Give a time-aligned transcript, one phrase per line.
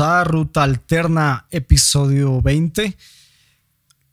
[0.00, 2.96] a Ruta Alterna, episodio 20.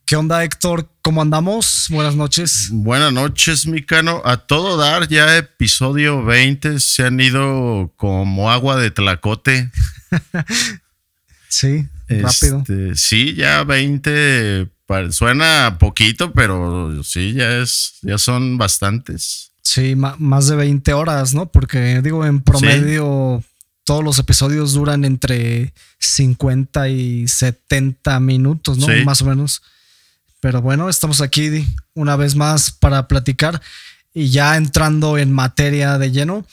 [0.04, 0.88] ¿Qué onda, Héctor?
[1.02, 1.86] ¿Cómo andamos?
[1.90, 2.70] Buenas noches.
[2.72, 4.20] Buenas noches, Micano.
[4.24, 9.70] A todo dar, ya episodio 20 se han ido como agua de tlacote.
[11.48, 12.58] sí, rápido.
[12.60, 14.68] Este, sí, ya 20
[15.10, 19.52] suena poquito, pero sí, ya es, ya son bastantes.
[19.62, 21.46] Sí, más de 20 horas, ¿no?
[21.46, 23.42] Porque digo, en promedio
[23.86, 28.88] todos los episodios duran entre 50 y 70 minutos, ¿no?
[29.04, 29.62] Más o menos.
[30.40, 33.62] Pero bueno, estamos aquí una vez más para platicar
[34.12, 36.44] y ya entrando en materia de lleno.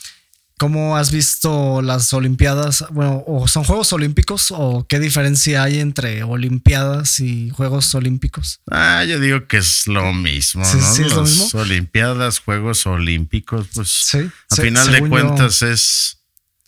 [0.59, 2.85] ¿Cómo has visto las Olimpiadas?
[2.91, 8.61] Bueno, ¿o son Juegos Olímpicos o qué diferencia hay entre Olimpiadas y Juegos Olímpicos?
[8.69, 10.93] Ah, yo digo que es lo mismo, ¿no?
[10.93, 11.59] Sí, es lo mismo.
[11.59, 16.19] Olimpiadas, Juegos Olímpicos, pues sí, a final de cuentas es,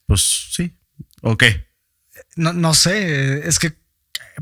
[0.08, 0.78] pues sí,
[1.22, 1.68] ¿o qué?
[2.36, 3.74] No, no sé, es que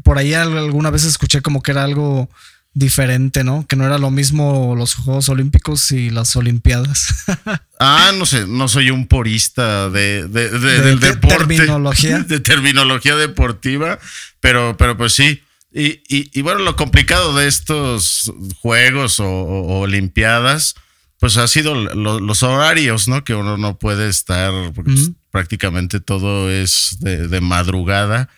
[0.04, 2.30] por ahí alguna vez escuché como que era algo
[2.74, 3.66] diferente, ¿no?
[3.68, 7.26] Que no era lo mismo los Juegos Olímpicos y las Olimpiadas.
[7.80, 11.56] ah, no sé, no soy un porista de, del deporte.
[11.56, 12.20] Terminología.
[12.28, 14.00] De terminología deportiva,
[14.40, 15.44] pero, pero pues sí.
[15.76, 20.76] Y, y, bueno, lo complicado de estos Juegos o, Olimpiadas,
[21.18, 23.24] pues ha sido los horarios, ¿no?
[23.24, 24.94] Que uno no puede estar, porque
[25.34, 28.30] prácticamente todo es de, madrugada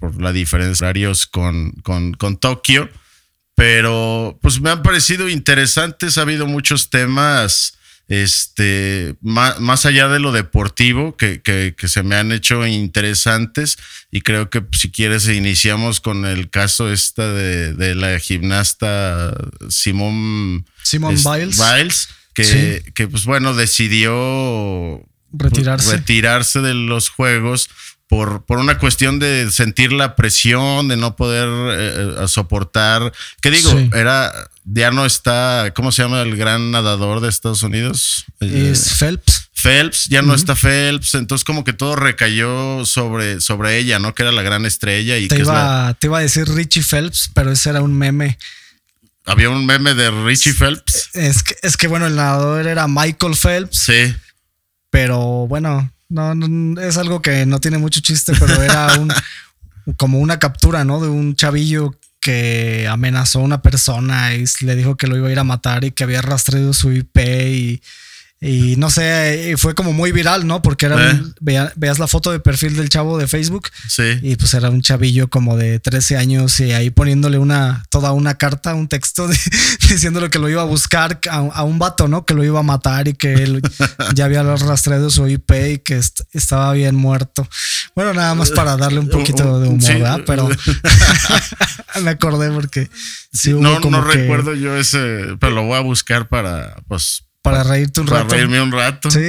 [0.00, 2.90] por, la diferencia de horarios con, con, con Tokio
[3.56, 10.30] pero pues me han parecido interesantes, ha habido muchos temas este, más, allá de lo
[10.30, 13.78] deportivo, que, que, se me han hecho interesantes.
[14.10, 19.34] Y creo que si quieres, iniciamos con el caso esta de, de la gimnasta
[19.70, 21.58] Simón Simón Biles.
[21.58, 25.02] Biles que, que, pues bueno, decidió
[25.38, 25.92] retirarse.
[25.92, 27.68] retirarse de los juegos
[28.08, 33.12] por, por una cuestión de sentir la presión, de no poder eh, eh, soportar.
[33.40, 33.72] ¿Qué digo?
[33.94, 34.32] Era,
[34.64, 38.24] ya no está, ¿cómo se llama el gran nadador de Estados Unidos?
[38.40, 39.48] Es Phelps.
[39.54, 44.14] Phelps, ya no está Phelps, entonces como que todo recayó sobre, sobre ella, ¿no?
[44.14, 47.30] Que era la gran estrella y te que iba, Te iba a decir Richie Phelps,
[47.34, 48.38] pero ese era un meme.
[49.24, 51.10] Había un meme de Richie Phelps.
[51.14, 53.76] Es que, es que bueno, el nadador era Michael Phelps.
[53.76, 54.14] Sí.
[54.96, 59.12] Pero bueno, no, es algo que no tiene mucho chiste, pero era un,
[59.98, 61.02] como una captura, ¿no?
[61.02, 65.32] De un chavillo que amenazó a una persona y le dijo que lo iba a
[65.32, 67.82] ir a matar y que había rastreado su IP y
[68.38, 70.60] y no sé, fue como muy viral, ¿no?
[70.60, 71.70] Porque era eh.
[71.74, 73.68] veas la foto de perfil del chavo de Facebook.
[73.88, 74.18] Sí.
[74.22, 78.34] Y pues era un chavillo como de 13 años y ahí poniéndole una, toda una
[78.34, 79.26] carta, un texto
[79.88, 82.26] diciéndole que lo iba a buscar a, un vato, ¿no?
[82.26, 83.62] Que lo iba a matar y que él
[84.14, 85.98] ya había rastreado su IP y que
[86.32, 87.48] estaba bien muerto.
[87.94, 90.20] Bueno, nada más para darle un poquito de humor, ¿verdad?
[90.26, 90.46] Pero
[92.02, 92.90] me acordé porque
[93.32, 98.00] sí, no, no recuerdo yo ese, pero lo voy a buscar para, pues, para reírte
[98.00, 98.26] un rato.
[98.26, 99.10] Para reírme un rato.
[99.10, 99.20] Sí,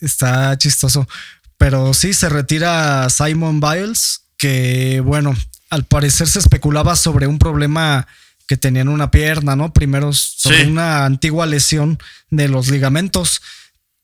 [0.00, 1.08] está chistoso.
[1.56, 5.34] Pero sí, se retira Simon Biles, que bueno,
[5.70, 8.06] al parecer se especulaba sobre un problema
[8.48, 9.72] que tenía en una pierna, ¿no?
[9.72, 11.98] Primero sobre una antigua lesión
[12.30, 13.40] de los ligamentos,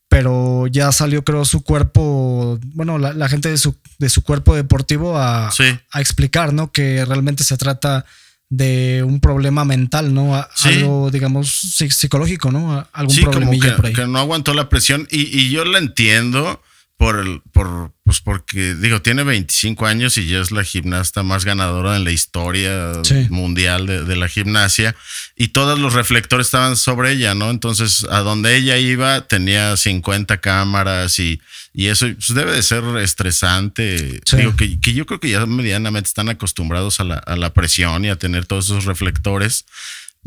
[0.09, 5.19] pero ya salió, creo, su cuerpo, bueno, la, gente de su, de su cuerpo deportivo
[5.19, 5.51] a,
[5.91, 6.71] a explicar, ¿no?
[6.71, 8.05] Que realmente se trata
[8.53, 10.35] de un problema mental, ¿no?
[10.65, 11.49] Algo, digamos,
[11.89, 12.87] psicológico, ¿no?
[12.93, 16.63] Algún sí, como que, no aguantó la presión y, y yo la entiendo
[16.99, 21.47] por, el, por, pues porque, digo, tiene 25 años y ya es la gimnasta más
[21.47, 22.93] ganadora en la historia
[23.31, 24.95] mundial de, de, la gimnasia
[25.35, 27.49] y todos los reflectores estaban sobre ella, ¿no?
[27.49, 31.41] Entonces, a donde ella iba tenía 50 cámaras y
[31.75, 34.21] y eso pues, debe de ser estresante.
[34.37, 38.05] Digo que, que, yo creo que ya medianamente están acostumbrados a la, a la presión
[38.05, 39.65] y a tener todos esos reflectores.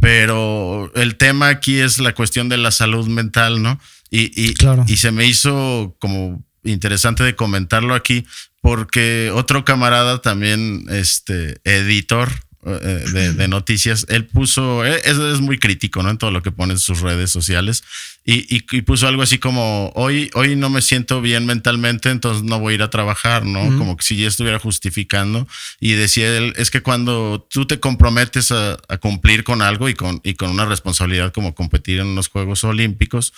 [0.02, 3.80] Pero el tema aquí es la cuestión de la salud mental, ¿no?
[4.10, 4.56] Y, y,
[4.88, 8.26] y se me hizo como interesante de comentarlo aquí
[8.66, 12.30] porque otro camarada también, este editor,
[12.68, 16.10] eh, de, noticias, él puso, eh, es, es, muy crítico, ¿no?
[16.10, 17.84] En todo lo que pone en sus redes sociales
[18.24, 22.60] y, y, puso algo así como, hoy, hoy no me siento bien mentalmente, entonces no
[22.60, 23.78] voy a ir a trabajar, ¿no?
[23.78, 25.48] Como que si ya estuviera justificando
[25.80, 29.94] y decía él, es que cuando tú te comprometes a, a, cumplir con algo y
[29.94, 33.32] con, y con una responsabilidad como competir en los Juegos Olímpicos,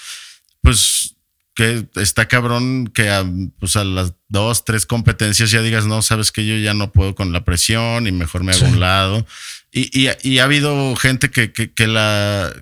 [0.62, 1.17] pues
[1.58, 3.26] que está cabrón que a,
[3.60, 7.16] pues a las dos, tres competencias ya digas, no, sabes que yo ya no puedo
[7.16, 9.26] con la presión y mejor me hago un lado.
[9.72, 12.54] Y, y, ha habido gente que, que, la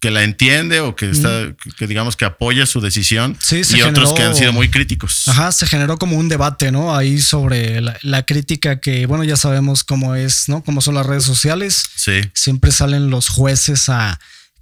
[0.00, 4.22] que la entiende o que está, que digamos que apoya su decisión y otros que
[4.22, 5.28] han sido muy críticos.
[5.28, 6.96] Ajá, se generó como un debate, ¿no?
[6.96, 10.64] Ahí sobre la, crítica que, bueno, ya sabemos cómo es, ¿no?
[10.64, 11.84] Cómo son las redes sociales.
[11.96, 12.22] Sí.
[12.32, 14.18] Siempre salen los jueces a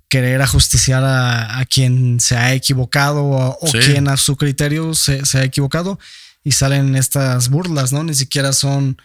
[0.08, 5.98] querer ajusticiar a, quien se ha equivocado o, quien a su criterio se, ha equivocado
[6.44, 8.04] y salen estas burlas, ¿no?
[8.04, 8.96] Ni siquiera son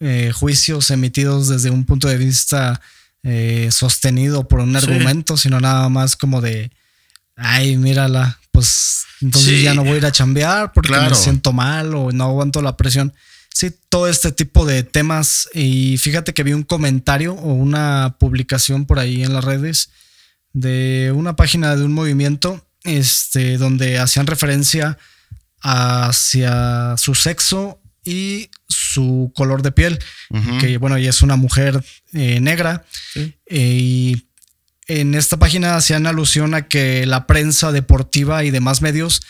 [0.00, 2.80] eh, juicios emitidos desde un punto de vista
[3.22, 6.70] eh, sostenido por un argumento, sino nada más como de,
[7.36, 11.94] ay, mírala, pues entonces ya no voy a ir a chambear porque me siento mal
[11.94, 13.14] o no aguanto la presión.
[13.52, 15.48] Sí, todo este tipo de temas.
[15.54, 19.90] Y fíjate que vi un comentario o una publicación por ahí en las redes
[20.54, 24.96] de una página de un movimiento este, donde hacían referencia
[25.60, 29.98] hacia su sexo y su color de piel,
[30.60, 32.84] que bueno, ella es una mujer eh, negra.
[33.14, 34.28] Eh, y
[34.86, 39.22] en esta página hacían alusión a que la prensa deportiva y demás medios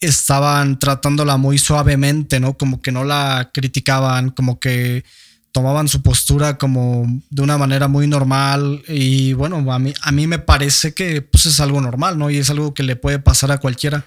[0.00, 2.56] estaban tratándola muy suavemente, ¿no?
[2.56, 5.04] Como que no la criticaban, como que
[5.54, 10.26] tomaban su postura como de una manera muy normal y bueno, a mí, a mí
[10.26, 12.28] me parece que pues es algo normal, ¿no?
[12.28, 14.04] Y es algo que le puede pasar a cualquiera.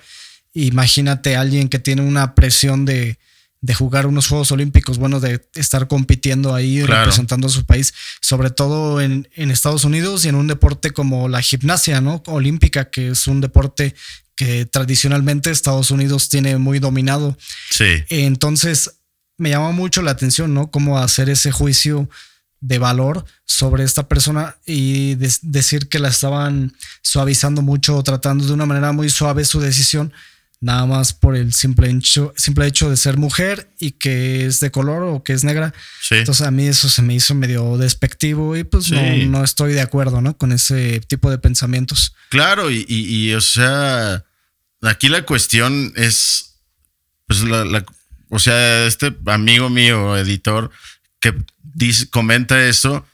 [0.53, 3.17] Imagínate a alguien que tiene una presión de,
[3.61, 8.49] de jugar unos Juegos Olímpicos, bueno, de estar compitiendo ahí, representando a su país, sobre
[8.49, 12.21] todo en, Estados Unidos y en un deporte como la gimnasia, ¿no?
[12.27, 13.95] Olímpica, que es un deporte
[14.35, 17.37] que tradicionalmente Estados Unidos tiene muy dominado.
[17.69, 18.03] Sí.
[18.09, 18.96] Entonces,
[19.37, 20.71] me llama mucho la atención, ¿no?
[20.71, 22.09] Cómo hacer ese juicio
[22.59, 28.65] de valor sobre esta persona y decir que la estaban suavizando mucho, tratando de una
[28.65, 30.11] manera muy suave su decisión
[30.59, 34.71] nada más por el simple hecho, simple hecho de ser mujer y que es de
[34.71, 35.73] color o que es negra.
[36.09, 40.21] Entonces a mí eso se me hizo medio despectivo y pues no, estoy de acuerdo
[40.21, 40.37] ¿no?
[40.37, 42.15] con ese tipo de pensamientos.
[42.29, 44.25] Claro, y, o sea,
[44.81, 46.55] aquí la cuestión es,
[47.27, 47.85] pues la,
[48.29, 50.71] o sea, este amigo mío, editor,
[51.19, 53.05] que dice, comenta eso,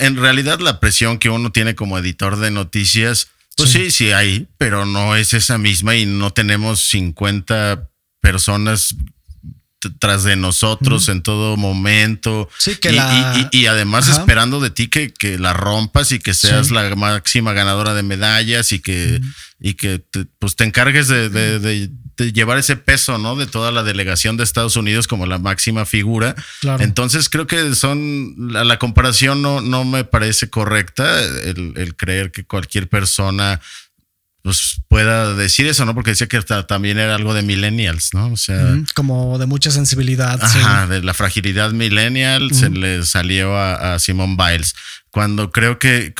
[0.00, 3.90] en realidad la presión que uno tiene como editor de noticias, pues sí.
[3.90, 7.88] sí, hay, pero no es esa misma y no tenemos 50
[8.20, 8.96] personas
[9.98, 12.48] tras de nosotros en todo momento.
[12.58, 16.70] Sí, que y, y, además esperando de ti que, que, la rompas y que seas
[16.70, 19.20] la máxima ganadora de medallas y que,
[19.60, 23.36] y que te, pues te encargues de, llevar ese peso, ¿no?
[23.36, 26.34] De toda la delegación de Estados Unidos como la máxima figura.
[26.80, 32.44] Entonces creo que son, la, comparación no, no me parece correcta, el, el creer que
[32.44, 33.60] cualquier persona
[34.44, 35.94] pues pueda decir eso, ¿no?
[35.94, 38.30] Porque decía que también era algo de millennials, ¿no?
[38.30, 40.38] O sea, como de mucha sensibilidad.
[40.38, 44.74] Ajá, de la fragilidad millennial se le salió a, Simón Biles.
[45.08, 46.12] Cuando creo que,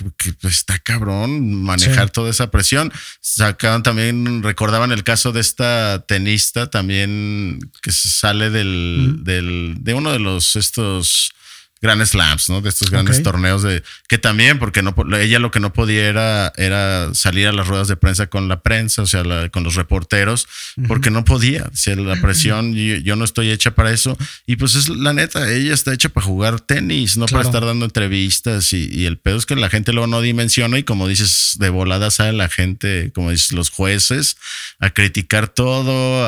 [0.43, 2.91] está cabrón manejar toda esa presión.
[3.21, 10.13] Sacaban también, recordaban el caso de esta tenista también que sale del, del, de uno
[10.13, 11.35] de los estos
[11.85, 12.63] grandes slams, ¿no?
[12.63, 16.51] De estos grandes torneos de que también, porque no ella lo que no podía era,
[16.57, 20.49] era salir a las ruedas de prensa con la prensa, o sea, con los reporteros,
[20.89, 21.71] porque no podía.
[21.71, 24.17] O la presión, yo, no estoy hecha para eso.
[24.47, 27.85] Y pues es la neta, ella está hecha para jugar tenis, no para estar dando
[27.85, 28.73] entrevistas.
[28.73, 32.11] Y, el pedo es que la gente luego no dimensiona y como dices, de volada
[32.11, 34.39] sale la gente, como dices, los jueces,
[34.81, 36.25] a criticar todo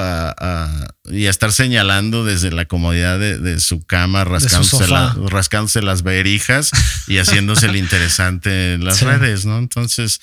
[1.10, 6.70] y a estar señalando desde la comodidad de, su cama, rascándose la rascándose las verijas
[7.06, 9.58] y haciéndose el interesante en las redes, ¿no?
[9.58, 10.20] Entonces,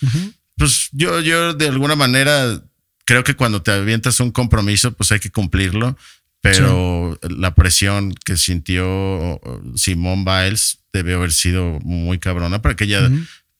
[0.57, 2.61] pues yo, yo de alguna manera
[3.05, 5.97] creo que cuando te avientas un compromiso, pues hay que cumplirlo,
[6.41, 9.39] pero la presión que sintió
[9.75, 13.09] Simón Biles debe haber sido muy cabrona para que ella,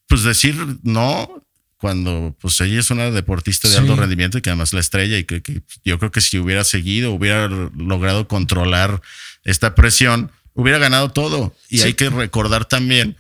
[0.08, 1.44] pues decir no
[1.78, 5.26] cuando pues ella es una deportista de alto rendimiento y que además la estrella y
[5.26, 5.42] que,
[5.84, 9.02] yo creo que si hubiera seguido, hubiera logrado controlar
[9.44, 11.56] esta presión, hubiera ganado todo.
[11.70, 13.18] Y hay que recordar también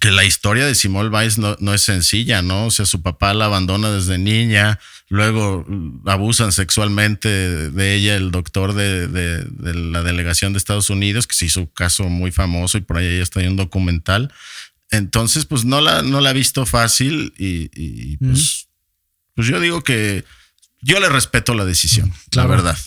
[0.00, 2.66] que la historia de Simone Biles no, es sencilla, ¿no?
[2.66, 4.78] O sea, su papá la abandona desde niña,
[5.08, 5.66] luego
[6.06, 11.60] abusan sexualmente de ella el doctor de, la delegación de Estados Unidos, que se hizo
[11.60, 14.32] un caso muy famoso y por ahí ya está en un documental.
[14.90, 18.68] Entonces, pues no la, no la ha visto fácil y, pues,
[19.34, 20.24] pues yo digo que
[20.82, 22.78] yo le respeto la decisión, la verdad.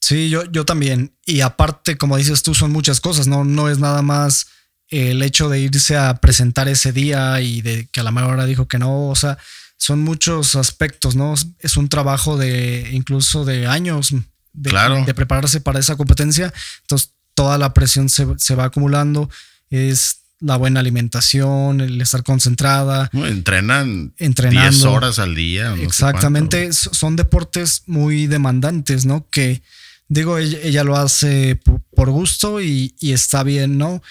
[0.00, 1.12] Sí, yo, yo también.
[1.26, 3.44] Y aparte, como dices tú, son muchas cosas, ¿no?
[3.44, 4.46] No es nada más
[4.88, 8.46] el hecho de irse a presentar ese día y de que a la mejor hora
[8.46, 9.08] dijo que no.
[9.08, 9.38] O sea,
[9.76, 11.34] son muchos aspectos, ¿no?
[11.60, 14.12] Es un trabajo de incluso de años
[14.52, 16.52] de, de prepararse para esa competencia.
[16.82, 19.28] Entonces, toda la presión se, se va acumulando.
[19.70, 23.10] Es la buena alimentación, el estar concentrada.
[23.12, 25.74] entrenan entrenando 10 horas al día.
[25.80, 29.26] Exactamente, son deportes muy demandantes, ¿no?
[29.30, 29.62] Que
[30.08, 31.60] digo, ella, lo hace
[31.94, 34.02] por, gusto y, está bien, ¿no?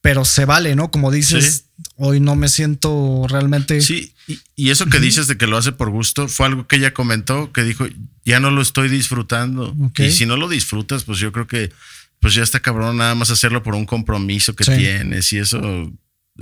[0.00, 0.90] Pero se vale, ¿no?
[0.90, 1.66] Como dices,
[1.96, 3.80] hoy no me siento realmente...
[3.80, 4.14] Sí,
[4.56, 7.52] y, eso que dices de que lo hace por gusto fue algo que ella comentó,
[7.52, 7.86] que dijo,
[8.24, 9.74] ya no lo estoy disfrutando.
[9.96, 11.72] Y si no lo disfrutas, pues yo creo que
[12.20, 15.92] pues ya está cabrón nada más hacerlo por un compromiso que tienes y eso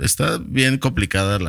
[0.01, 1.39] está bien complicada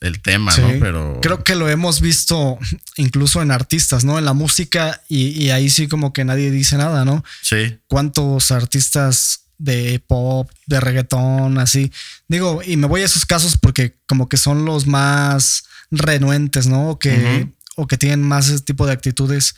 [0.00, 0.68] el tema, ¿no?
[0.80, 2.58] Pero creo que lo hemos visto
[2.96, 4.18] incluso en artistas, ¿no?
[4.18, 7.24] En la música y, ahí sí como que nadie dice nada, ¿no?
[7.42, 7.78] Sí.
[7.86, 11.92] ¿Cuántos artistas de pop, de reggaetón, así?
[12.26, 16.90] Digo, y me voy a esos casos porque como que son los más renuentes, ¿no?
[16.90, 19.54] O que, o que tienen más ese tipo de actitudes.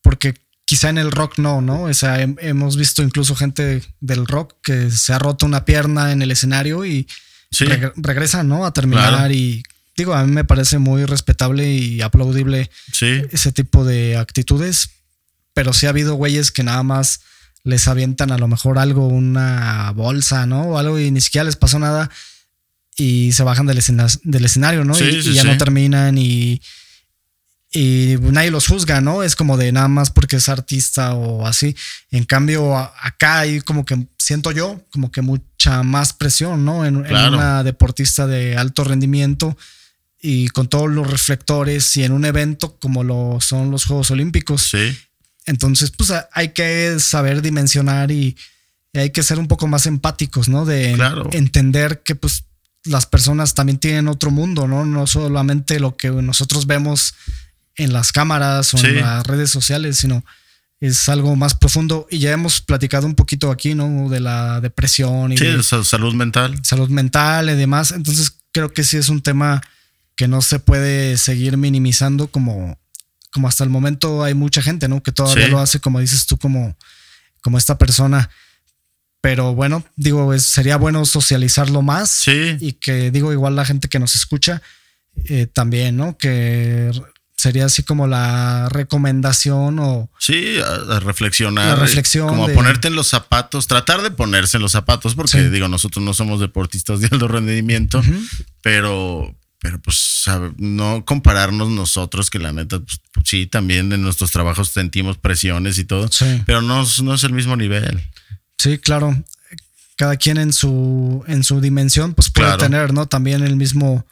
[0.00, 0.34] Porque
[0.64, 1.82] quizá en el rock no, ¿no?
[1.82, 6.22] O sea, hemos visto incluso gente del rock que se ha roto una pierna en
[6.22, 7.08] el escenario y
[7.96, 8.66] regresa, ¿no?
[8.66, 9.62] A terminar y
[9.96, 14.90] digo, a mí me parece muy respetable y aplaudible ese tipo de actitudes,
[15.54, 17.20] pero sí ha habido güeyes que nada más
[17.64, 20.62] les avientan a lo mejor algo, una bolsa, ¿no?
[20.62, 22.10] O algo y ni siquiera les pasó nada
[22.96, 24.98] y se bajan del, escenario, ¿no?
[24.98, 26.60] y, ya no terminan y
[27.74, 29.22] y nadie los juzga, ¿no?
[29.22, 31.74] Es como de nada más porque es artista o así.
[32.10, 36.84] En cambio, acá hay como que siento yo como que mucha más presión, ¿no?
[36.84, 39.56] En, una deportista de alto rendimiento
[40.20, 44.68] y con todos los reflectores y en un evento como lo son los Juegos Olímpicos.
[44.70, 44.94] Sí.
[45.46, 48.36] Entonces, pues hay que saber dimensionar y,
[48.94, 50.66] hay que ser un poco más empáticos, ¿no?
[50.66, 50.94] De
[51.30, 52.44] entender que pues
[52.84, 54.84] las personas también tienen otro mundo, ¿no?
[54.84, 57.14] No solamente lo que nosotros vemos
[57.76, 60.24] en las cámaras o en las redes sociales, sino
[60.80, 62.06] es algo más profundo.
[62.10, 64.08] Y ya hemos platicado un poquito aquí, ¿no?
[64.08, 66.58] De la depresión y sí, salud mental.
[66.64, 67.92] Salud mental y demás.
[67.92, 69.62] Entonces creo que sí es un tema
[70.16, 72.78] que no se puede seguir minimizando como,
[73.30, 75.02] como hasta el momento hay mucha gente, ¿no?
[75.02, 76.76] Que todavía lo hace, como dices tú, como,
[77.40, 78.28] como esta persona.
[79.20, 82.10] Pero bueno, digo, sería bueno socializarlo más.
[82.10, 82.56] Sí.
[82.60, 84.60] Y que digo, igual la gente que nos escucha
[85.26, 86.18] eh, también, ¿no?
[86.18, 86.90] Que
[87.42, 90.08] sería así como la recomendación o...
[90.16, 91.76] Sí, a, reflexionar.
[91.76, 92.28] La reflexión.
[92.28, 96.04] Como a ponerte en los zapatos, tratar de ponerse en los zapatos, porque digo, nosotros
[96.04, 98.00] no somos deportistas de alto rendimiento,
[98.62, 100.22] pero, pero pues
[100.56, 105.84] no compararnos nosotros, que la neta, pues, sí, también en nuestros trabajos sentimos presiones y
[105.84, 106.08] todo,
[106.46, 108.08] pero no, no es el mismo nivel.
[108.56, 109.20] Sí, claro.
[109.96, 113.06] Cada quien en su, en su dimensión, pues puede tener, ¿no?
[113.06, 114.06] También el mismo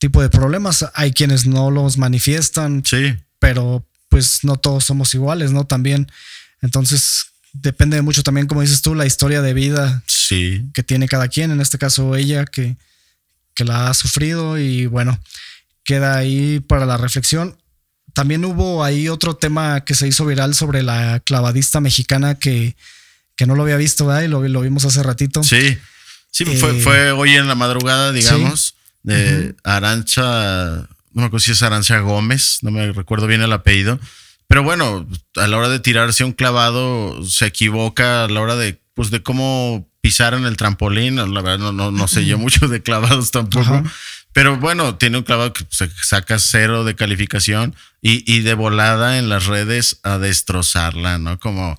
[0.00, 0.84] tipo de problemas.
[0.94, 3.16] Hay quienes no los manifiestan, sí.
[3.38, 5.64] pero pues no todos somos iguales, ¿no?
[5.64, 6.10] También.
[6.62, 10.64] Entonces, depende mucho también, como dices tú, la historia de vida sí.
[10.74, 12.76] que tiene cada quien, en este caso ella, que,
[13.54, 15.20] que la ha sufrido y bueno,
[15.84, 17.56] queda ahí para la reflexión.
[18.12, 22.74] También hubo ahí otro tema que se hizo viral sobre la clavadista mexicana que,
[23.36, 24.22] que no lo había visto, ¿verdad?
[24.22, 25.44] Y lo, lo vimos hace ratito.
[25.44, 25.78] Sí,
[26.30, 31.52] sí, fue, eh, fue hoy en la madrugada, digamos de Arancha, no me acuerdo si
[31.52, 33.98] es Arancha Gómez, no me recuerdo bien el apellido.
[34.50, 38.80] Pero bueno, a la hora de tirarse un clavado, se equivoca a la hora de,
[38.94, 41.16] pues, de cómo pisar en el trampolín.
[41.16, 43.82] La verdad, no, no, sé yo mucho de clavados tampoco.
[44.32, 49.18] Pero bueno, tiene un clavado que se saca cero de calificación y, y, de volada
[49.18, 51.38] en las redes a destrozarla, ¿no?
[51.38, 51.78] Como,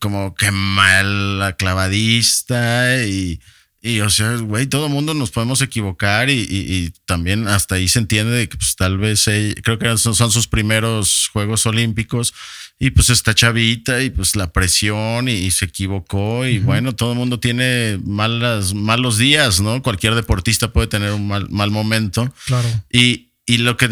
[0.00, 3.40] como que mal la clavadista y
[3.80, 8.32] y o sea, güey, todo mundo nos podemos equivocar y, también hasta ahí se entiende
[8.32, 9.24] de que pues tal vez
[9.62, 12.34] creo que son, sus primeros Juegos Olímpicos
[12.80, 17.18] y pues está chavita y pues la presión y, se equivocó y bueno, todo el
[17.18, 19.80] mundo tiene malas, malos días, ¿no?
[19.80, 22.32] Cualquier deportista puede tener un mal, mal momento.
[22.46, 22.68] Claro.
[22.90, 23.88] Y, y lo que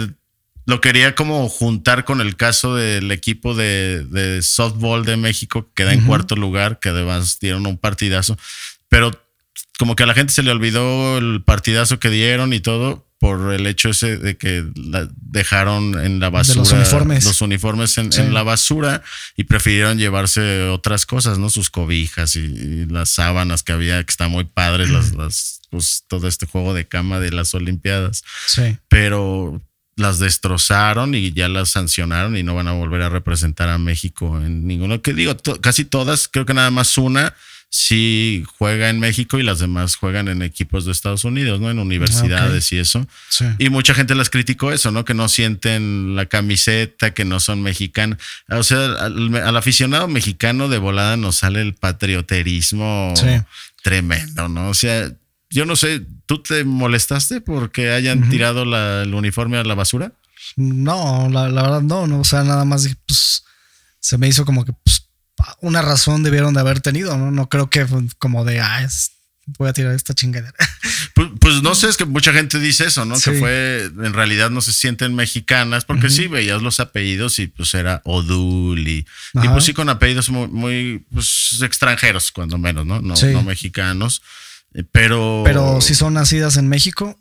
[0.66, 5.85] lo quería como juntar con el caso del equipo de, de softball de México que
[5.85, 8.37] queda en cuarto lugar, que además dieron un partidazo,
[8.88, 9.12] pero
[9.78, 13.52] como que a la gente se le olvidó el partidazo que dieron y todo por
[13.52, 14.64] el hecho ese de que
[15.16, 19.02] dejaron en la basura los uniformes, los uniformes en, la basura
[19.37, 21.49] y prefirieron llevarse otras cosas, ¿no?
[21.49, 26.28] Sus cobijas y, las sábanas que había, que está muy padres, las, las, pues todo
[26.28, 28.23] este juego de cama de las Olimpiadas.
[28.47, 28.76] Sí.
[28.88, 29.62] Pero
[29.97, 34.38] las destrozaron y ya las sancionaron y no van a volver a representar a México
[34.38, 35.00] en ninguno.
[35.00, 37.35] Que digo, casi todas, creo que nada más una
[37.76, 41.71] sí juega en México y las demás juegan en equipos de Estados Unidos, ¿no?
[41.71, 43.06] En universidades y eso.
[43.59, 45.04] Y mucha gente las criticó eso, ¿no?
[45.04, 48.18] Que no sienten la camiseta, que no son mexicanos.
[48.49, 53.12] O sea, al, aficionado mexicano de volada nos sale el patrioterismo
[53.83, 54.71] tremendo, ¿no?
[54.71, 55.12] O sea,
[55.50, 58.62] yo no sé, ¿tú te molestaste porque hayan tirado
[59.02, 60.12] el uniforme a la basura?
[60.56, 63.45] No, la, verdad no, no, o sea, nada más pues,
[64.00, 65.06] se me hizo como que pues,
[65.61, 67.31] una razón debieron de haber tenido, ¿no?
[67.31, 67.87] No creo que
[68.19, 68.87] como de, ah,
[69.59, 70.55] voy a tirar esta chingadera.
[71.14, 73.19] Pues, pues, no sé, es que mucha gente dice eso, ¿no?
[73.19, 77.73] Que fue, en realidad no se sienten mexicanas, porque sí veías los apellidos y pues
[77.73, 83.00] era Odul y, y pues sí con apellidos muy, muy pues, extranjeros, cuando menos, ¿no?
[83.00, 84.21] No, no mexicanos.
[84.75, 85.40] Eh, pero.
[85.47, 87.19] Pero si son nacidas en México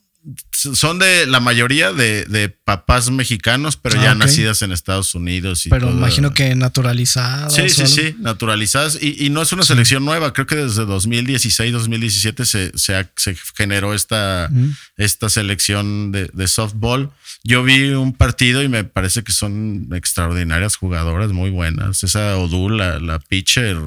[0.52, 5.66] son de la mayoría de, papás mexicanos, pero ya ah, nacidas en Estados Unidos.
[5.66, 7.54] Y pero imagino que naturalizadas.
[7.54, 8.98] Sí, sí, sí, naturalizadas.
[9.02, 13.08] Y, no es una selección nueva, creo que desde 2016, 2017 se, se,
[13.56, 14.50] generó esta,
[14.98, 17.12] esta selección de, de, softball.
[17.44, 22.04] Yo vi un partido y me parece que son extraordinarias jugadoras, muy buenas.
[22.04, 23.78] Esa Odul, la, la pitcher,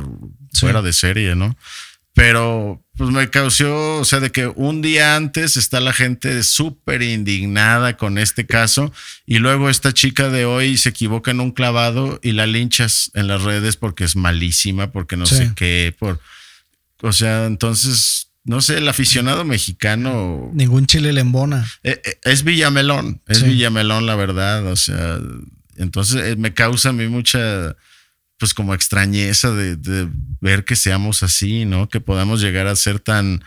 [0.53, 1.57] fuera de serie, ¿no?
[2.19, 7.03] Pero pues me causó, o sea, de que un día antes está la gente súper
[7.03, 8.93] indignada con este caso
[9.25, 13.29] y luego esta chica de hoy se equivoca en un clavado y la linchas en
[13.29, 16.19] las redes porque es malísima, porque no sé qué, por,
[17.03, 20.51] o sea, entonces, no sé, el aficionado mexicano.
[20.53, 21.71] Ningún chile le embona.
[21.85, 25.21] Eh, eh, es Villamelón, es Villamelón, la verdad, o sea,
[25.77, 27.77] entonces eh, me causa a mí mucha
[28.39, 30.09] pues como extrañeza de,
[30.41, 31.89] ver que seamos así, ¿no?
[31.89, 33.45] Que podamos llegar a ser tan,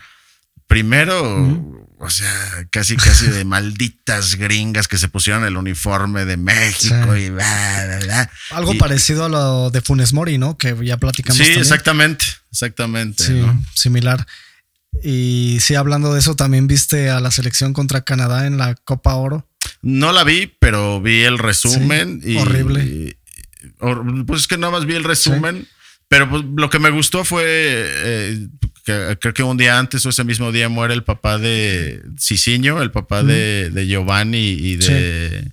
[0.66, 7.16] primero, o sea, casi, casi de malditas gringas que se pusieron el uniforme de México
[7.16, 10.58] y bla, bla, Algo parecido a lo de Funes Mori, ¿no?
[10.58, 11.38] Que ya platicamos.
[11.38, 13.24] Sí, exactamente, exactamente.
[13.24, 13.42] Sí,
[13.74, 14.26] similar.
[15.02, 19.14] Y sí, hablando de eso, también viste a la selección contra Canadá en la Copa
[19.14, 19.48] Oro.
[19.80, 22.20] No la vi, pero vi el resumen.
[22.22, 23.16] y, horrible
[24.26, 25.66] pues es que nada más vi el resumen,
[26.08, 28.48] pero pues, lo que me gustó fue eh,
[28.84, 32.82] que creo que un día antes o ese mismo día muere el papá de Cicinho,
[32.82, 35.52] el papá de, Giovanni y de...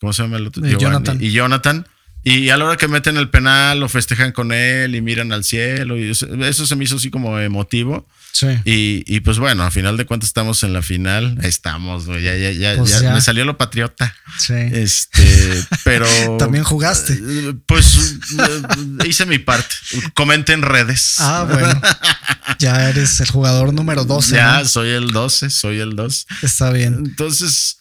[0.00, 0.66] ¿Cómo se llama el otro?
[0.66, 1.18] Jonathan.
[1.22, 1.86] Y Jonathan.
[2.22, 5.42] Y a la hora que meten el penal, lo festejan con él y miran al
[5.42, 5.96] cielo.
[5.96, 8.06] Y eso se me hizo así como emotivo.
[8.32, 8.46] Sí.
[8.64, 11.38] Y, pues bueno, a final de cuentas estamos en la final.
[11.42, 14.14] Estamos, Ya, ya, ya, pues ya, me salió lo patriota.
[14.38, 14.54] Sí.
[14.54, 16.06] Este, pero.
[16.38, 17.18] También jugaste.
[17.66, 18.18] Pues
[19.04, 19.74] hice mi parte.
[20.14, 21.16] Comenté en redes.
[21.18, 21.80] Ah, bueno.
[22.58, 24.36] ya eres el jugador número 12.
[24.36, 26.26] Ya, soy el 12, soy el 2.
[26.42, 26.94] Está bien.
[27.04, 27.79] Entonces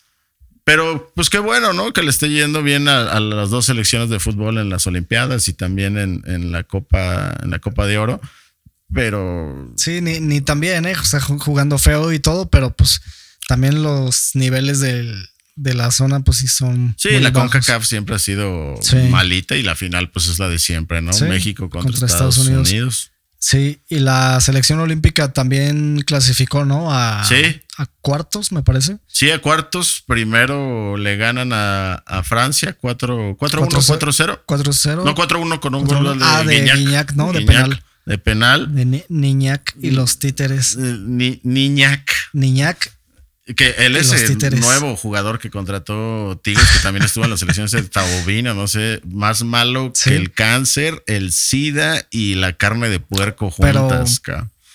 [0.69, 1.93] pero pues qué bueno, ¿no?
[1.93, 5.53] Que le esté yendo bien a, las dos selecciones de fútbol en las Olimpiadas y
[5.53, 8.21] también en, la Copa, en la Copa de Oro.
[8.93, 9.73] Pero.
[9.77, 10.93] Sí, ni, ni también, ¿eh?
[10.95, 13.01] O sea, jugando feo y todo, pero pues
[13.47, 16.93] también los niveles de la zona, pues sí son.
[16.99, 18.75] Sí, la CONCACAF siempre ha sido
[19.09, 21.11] malita y la final, pues es la de siempre, ¿no?
[21.21, 23.11] México contra, Estados, Unidos.
[23.39, 26.91] Sí, y la selección olímpica también clasificó, ¿no?
[26.91, 28.97] A, a cuartos, me parece.
[29.07, 30.03] Sí, a cuartos.
[30.05, 34.41] Primero le ganan a, Francia 4-1, 4-0.
[34.45, 35.03] 4-0.
[35.05, 37.31] No, 4-1 con un gol de, ah, de Guiñac, ¿no?
[37.31, 37.81] De penal.
[38.05, 38.75] De penal.
[38.75, 40.75] De Niñac y los títeres.
[40.75, 42.11] Ni, Niñac.
[42.33, 42.91] Niñac
[43.55, 47.71] que él es el nuevo jugador que contrató Tigres, que también estuvo en las selecciones
[47.71, 52.99] de Taubina, no sé, más malo que el cáncer, el SIDA y la carne de
[52.99, 54.21] puerco juntas.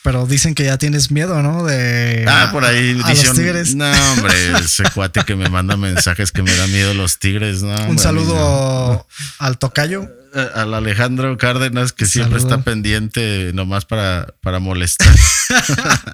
[0.03, 1.65] Pero, dicen que ya tienes miedo, ¿no?
[1.65, 2.27] De.
[2.29, 3.79] Ah, por ahí dicen.
[3.79, 7.75] No, hombre, ese cuate que me manda mensajes que me da miedo los tigres, ¿no?
[7.89, 9.07] Un saludo
[9.39, 10.07] al tocayo.
[10.55, 15.15] Al Alejandro Cárdenas, que siempre está pendiente nomás para, para molestar.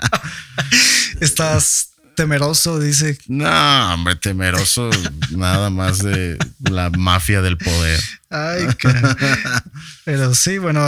[1.20, 1.89] Estás
[2.20, 3.16] temeroso, dice.
[3.28, 4.90] No, hombre, temeroso
[5.30, 6.36] nada más de
[6.68, 7.98] la mafia del poder.
[8.28, 8.66] Ay,
[10.04, 10.86] Pero sí, bueno,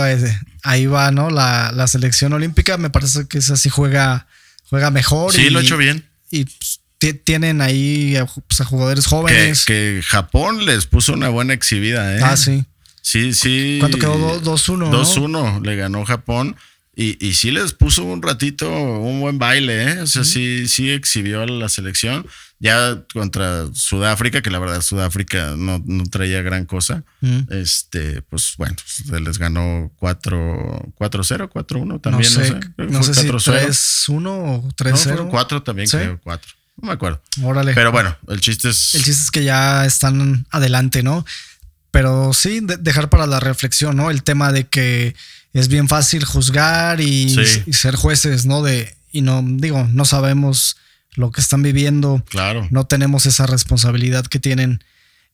[0.62, 1.30] ahí va, ¿no?
[1.30, 4.26] La, selección olímpica me parece que esa sí juega,
[4.64, 5.32] juega mejor.
[5.32, 6.06] Sí, lo ha hecho bien.
[6.30, 6.80] Y pues,
[7.24, 9.64] tienen ahí pues, a, jugadores jóvenes.
[9.64, 12.20] Que, Japón les puso una buena exhibida, ¿eh?
[12.22, 12.66] Ah, sí.
[13.00, 13.78] Sí, sí.
[13.80, 14.42] ¿Cuánto quedó?
[14.42, 14.90] 2-1.
[14.90, 16.56] 2-1 le ganó Japón.
[16.94, 20.00] Y, y sí les puso un ratito un buen baile, ¿eh?
[20.02, 22.26] O sea, sí, sí exhibió la selección.
[22.58, 27.02] Ya contra Sudáfrica, que la verdad Sudáfrica no, no traía gran cosa.
[27.50, 32.32] Este, pues bueno, se les ganó 4-0, 4-1 también.
[32.32, 35.16] No sé, no sé, si 3-1 o 3-0.
[35.16, 36.52] No, 4 también creo, 4.
[36.76, 37.20] No me acuerdo.
[37.42, 37.74] Órale.
[37.74, 38.94] Pero bueno, el chiste es.
[38.94, 41.24] El chiste es que ya están adelante, ¿no?
[41.90, 44.10] Pero sí, dejar para la reflexión, ¿no?
[44.10, 45.16] El tema de que
[45.52, 47.36] es bien fácil juzgar y,
[47.72, 48.62] ser jueces, ¿no?
[48.62, 50.76] De, y no, digo, no sabemos
[51.14, 52.24] lo que están viviendo.
[52.28, 52.66] Claro.
[52.70, 54.82] No tenemos esa responsabilidad que tienen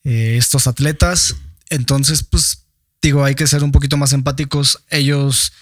[0.04, 1.36] eh, estos atletas.
[1.70, 2.64] Entonces, pues,
[3.00, 4.82] digo, hay que ser un poquito más empáticos.
[4.90, 5.52] Ellos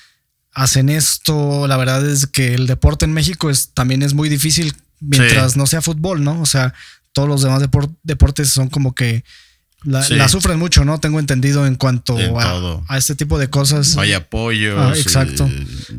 [0.52, 1.66] hacen esto.
[1.68, 5.66] La verdad es que el deporte en México es, también es muy difícil mientras no
[5.66, 6.40] sea fútbol, ¿no?
[6.40, 6.72] O sea,
[7.12, 7.62] todos los demás
[8.02, 9.22] deportes son como que
[9.86, 10.98] la, sufren mucho, ¿no?
[10.98, 13.94] Tengo entendido en cuanto a, este tipo de cosas.
[13.94, 14.78] No hay apoyo.
[14.80, 15.48] Ah, exacto.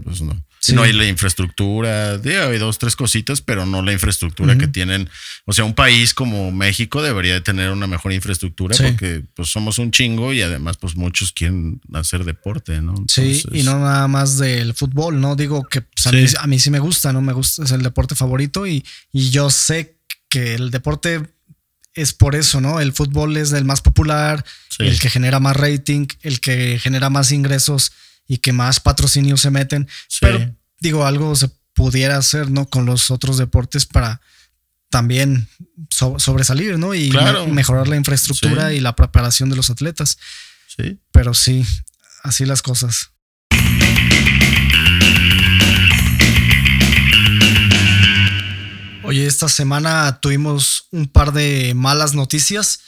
[0.03, 0.35] Pues no.
[0.73, 0.83] no.
[0.83, 2.13] hay la infraestructura.
[2.13, 5.09] hay dos, tres cositas, pero no la infraestructura que tienen.
[5.45, 9.79] O sea, un país como México debería de tener una mejor infraestructura porque pues somos
[9.79, 12.95] un chingo y además pues muchos quieren hacer deporte, ¿no?
[13.07, 15.35] sí, y no nada más del fútbol, ¿no?
[15.35, 17.21] Digo que pues, a, mí, sí me gusta, ¿no?
[17.21, 19.97] Me gusta, es el deporte favorito y, y yo sé
[20.29, 21.36] que el deporte
[21.97, 22.79] es por eso, ¿no?
[22.79, 24.45] El fútbol es el más popular,
[24.77, 27.91] el que genera más rating, el que genera más ingresos
[28.27, 29.87] y que más patrocinios se meten.
[30.21, 32.67] Pero digo, algo se pudiera hacer, ¿no?
[32.67, 34.21] Con los otros deportes para
[34.89, 35.49] también
[35.89, 36.93] sobresalir, ¿no?
[36.93, 37.11] Y
[37.51, 40.19] mejorar la infraestructura y la preparación de los atletas.
[40.77, 40.99] Sí.
[41.11, 41.65] Pero sí,
[42.23, 43.09] así las cosas.
[49.07, 52.81] Oye, esta semana tuvimos un par de malas noticias.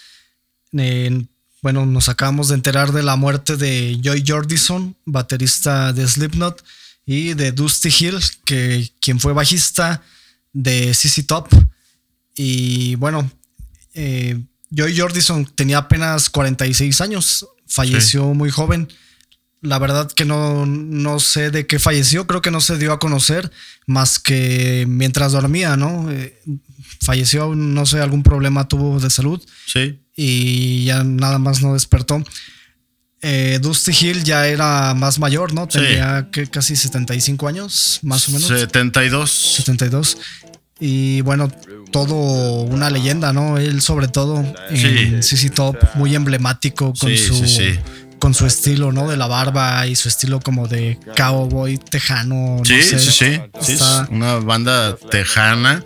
[1.61, 6.61] bueno, nos acabamos de enterar de la muerte de Joy Jordison, baterista de Slipknot,
[7.05, 10.03] y de Dusty Hill, que, quien fue bajista
[10.51, 11.47] de CC Top.
[12.35, 13.31] Y bueno,
[13.93, 18.89] eh, Joy Jordison tenía apenas 46 años, falleció muy joven.
[19.61, 22.99] La verdad que no, no sé de qué falleció, creo que no se dio a
[22.99, 23.51] conocer
[23.87, 26.09] más que mientras dormía, ¿no?
[26.11, 26.39] Eh,
[27.01, 29.41] falleció, no sé, algún problema tuvo de salud.
[29.65, 29.99] Sí.
[30.15, 32.23] Y ya nada más no despertó.
[33.21, 35.67] Eh, Dusty Hill ya era más mayor, ¿no?
[35.67, 38.47] Tenía que casi 75 años, más o menos.
[38.47, 39.29] 72.
[39.29, 40.17] 72.
[40.79, 41.51] Y bueno,
[41.91, 43.57] todo una leyenda, ¿no?
[43.57, 47.45] Él sobre todo en CC Top, muy emblemático con su
[48.19, 49.07] con su estilo, ¿no?
[49.07, 52.61] De la barba y su estilo como de cowboy tejano.
[52.63, 53.81] Sí, sí, sí, sí.
[54.11, 55.83] una banda tejana,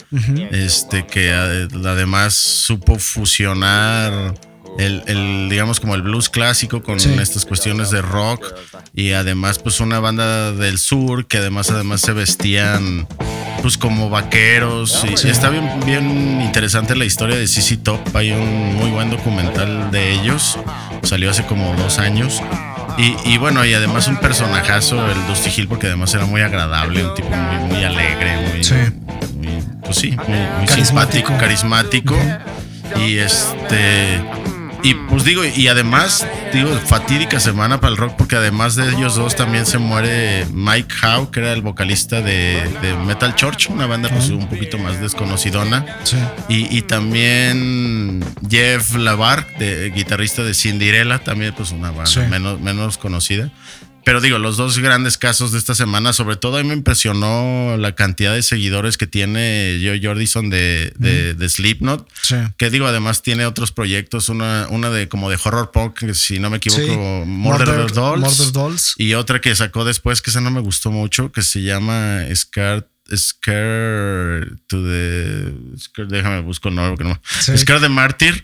[0.52, 4.34] este, que además supo fusionar
[4.78, 8.46] el, digamos, como el blues clásico con estas cuestiones de rock
[8.94, 13.08] y además, pues una banda del sur que además, además se vestían
[13.62, 18.00] pues como vaqueros y, está bien, bien interesante la historia de CC Top.
[18.16, 20.60] Hay un muy buen documental de ellos,
[21.04, 22.42] salió hace como dos años.
[22.96, 27.16] Y, bueno, y además un personajazo, el Dusty Hill, porque además era muy agradable, un
[27.16, 28.76] tipo muy, muy alegre, muy, sí.
[29.84, 32.16] pues sí, muy, simpático, carismático.
[33.00, 34.22] Y este
[34.84, 39.16] y pues digo, y además, digo, fatídica semana para el rock, porque además de ellos
[39.16, 42.62] dos también se muere Mike Howe, que era el vocalista de,
[43.06, 45.86] Metal Church, una banda pues un poquito más desconocidona.
[46.50, 53.50] Y, también Jeff Lavar, de, guitarrista de Cinderella, también pues una banda menos, menos conocida.
[54.06, 57.78] Pero digo, los dos grandes casos de esta semana, sobre todo a mí me impresionó
[57.78, 62.08] la cantidad de seguidores que tiene Joe Jordison de, de, Slipknot.
[62.58, 66.50] Que digo, además tiene otros proyectos, una, una de como de horror punk, si no
[66.50, 71.32] me equivoco, Murder, Dolls, Y otra que sacó después, que esa no me gustó mucho,
[71.32, 75.54] que se llama Scar Scare to the.
[76.08, 77.20] déjame busco el nombre, no.
[77.42, 78.44] Scare the Martyr.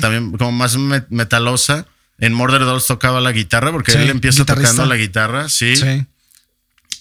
[0.00, 0.76] también como más
[1.08, 1.86] metalosa.
[2.18, 5.76] En Murder Dolls tocaba la guitarra porque él empieza tocando la guitarra, sí.
[5.76, 6.06] sí.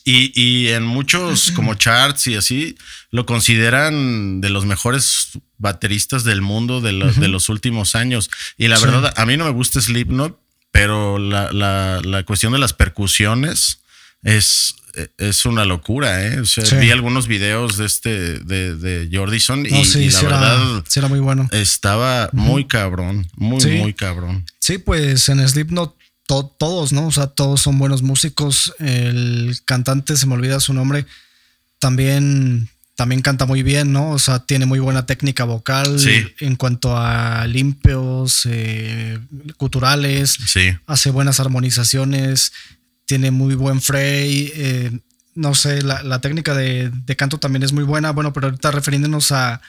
[0.03, 2.75] Y, y, en muchos como charts y así
[3.11, 8.31] lo consideran de los mejores bateristas del mundo de, de los últimos años.
[8.57, 10.39] Y la verdad, a mí no me gusta Slipknot,
[10.71, 13.81] pero la, la, la cuestión de las percusiones
[14.23, 14.75] es,
[15.17, 16.39] es una locura, ¿eh?
[16.39, 20.83] O sea, vi algunos videos de este, de, de Jordison y, la verdad.
[20.95, 21.47] Era, muy bueno.
[21.51, 24.45] Estaba muy cabrón, muy, muy cabrón.
[24.59, 25.95] Sí, pues en Slipknot
[26.57, 27.07] todos, ¿no?
[27.07, 28.73] O sea, todos son buenos músicos.
[28.79, 31.05] El cantante, se me olvida su nombre,
[31.79, 34.11] también, también canta muy bien, ¿no?
[34.11, 35.97] O sea, tiene muy buena técnica vocal
[36.39, 39.19] en cuanto a limpios, eh,
[39.57, 40.37] culturales.
[40.45, 40.71] Sí.
[40.87, 42.53] Hace buenas armonizaciones
[43.11, 44.53] tiene muy buen fray.
[44.55, 44.99] Eh,
[45.35, 48.11] no sé, la, técnica de, canto también es muy buena.
[48.11, 49.59] Bueno, pero ahorita refiriéndonos a,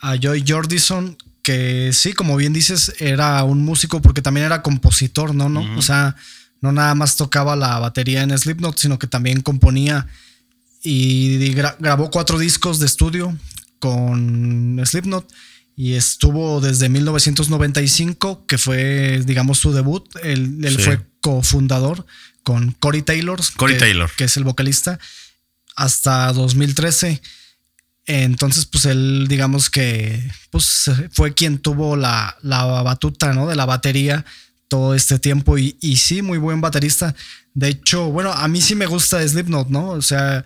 [0.00, 5.34] a Joy Jordison, que sí, como bien dices, era un músico porque también era compositor,
[5.34, 5.50] ¿no?
[5.50, 5.76] ¿no?
[5.76, 6.16] O sea,
[6.62, 10.06] no nada más tocaba la batería en Slipknot, sino que también componía
[10.82, 13.36] y grabó cuatro discos de estudio
[13.80, 15.30] con Slipknot
[15.76, 20.08] y estuvo desde 1995, que fue, digamos, su debut.
[20.22, 22.06] Él, fue cofundador
[22.42, 24.98] con Corey Taylor, Corey que, Taylor, que es el vocalista,
[25.76, 27.20] hasta 2013.
[28.06, 33.46] Entonces, pues él, digamos que pues, fue quien tuvo la, la batuta, ¿no?
[33.46, 34.24] De la batería
[34.68, 37.14] todo este tiempo y, y, sí, muy buen baterista.
[37.54, 39.90] De hecho, bueno, a mí sí me gusta Slipknot, ¿no?
[39.90, 40.44] O sea,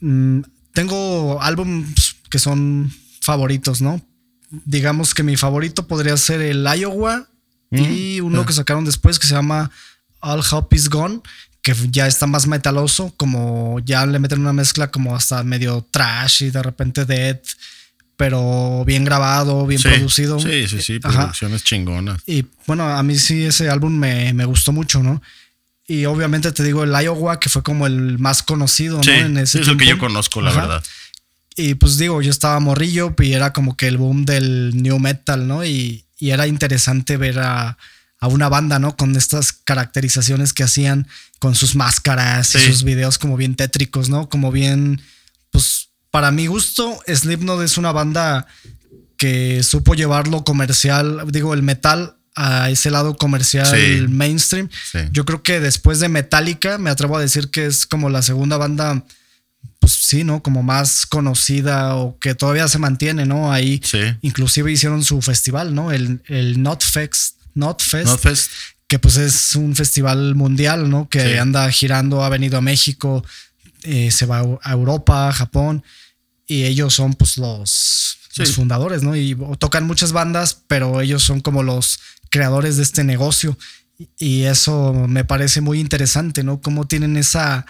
[0.00, 0.40] mm,
[0.72, 4.00] tengo álbumes que son favoritos, ¿no?
[4.50, 7.28] Digamos que mi favorito podría ser el Iowa
[7.70, 9.70] y uno que sacaron después que se llama
[10.20, 11.20] All Hope Is Gone,
[11.62, 16.44] que ya está más metaloso, como ya le meten una mezcla como hasta medio trash
[16.44, 17.40] y de repente dead,
[18.16, 20.38] pero bien grabado, bien producido.
[20.40, 22.22] Sí, sí, sí, producciones chingonas.
[22.26, 25.22] Y bueno, a mí sí ese álbum me, me, gustó mucho, ¿no?
[25.86, 29.12] Y obviamente te digo el Iowa, que fue como el más conocido, ¿no?
[29.12, 30.84] En ese es el que yo conozco, la verdad.
[31.56, 35.46] Y pues digo, yo estaba morrillo y era como que el boom del new metal,
[35.46, 35.64] ¿no?
[35.64, 37.76] Y, y era interesante ver a,
[38.20, 38.96] a, una banda, ¿no?
[38.96, 44.28] Con estas caracterizaciones que hacían con sus máscaras y sus videos como bien tétricos, ¿no?
[44.28, 45.00] Como bien,
[45.50, 48.46] pues para mi gusto, Slipknot es una banda
[49.16, 54.68] que supo llevarlo comercial, digo, el metal a ese lado comercial mainstream.
[55.12, 58.56] Yo creo que después de Metallica, me atrevo a decir que es como la segunda
[58.56, 59.04] banda
[59.78, 60.42] pues sí, ¿no?
[60.42, 63.50] Como más conocida o que todavía se mantiene, ¿no?
[63.50, 63.98] Ahí sí.
[64.20, 65.90] inclusive hicieron su festival, ¿no?
[65.90, 68.50] El, el Notfest, Notfest,
[68.88, 71.08] que pues es un festival mundial, ¿no?
[71.08, 73.24] Que anda girando, ha venido a México,
[73.82, 75.84] eh, se va a Europa, Japón,
[76.46, 79.14] y ellos son pues los, los fundadores, ¿no?
[79.14, 83.56] Y tocan muchas bandas, pero ellos son como los creadores de este negocio.
[84.18, 86.60] Y eso me parece muy interesante, ¿no?
[86.60, 87.66] Cómo tienen esa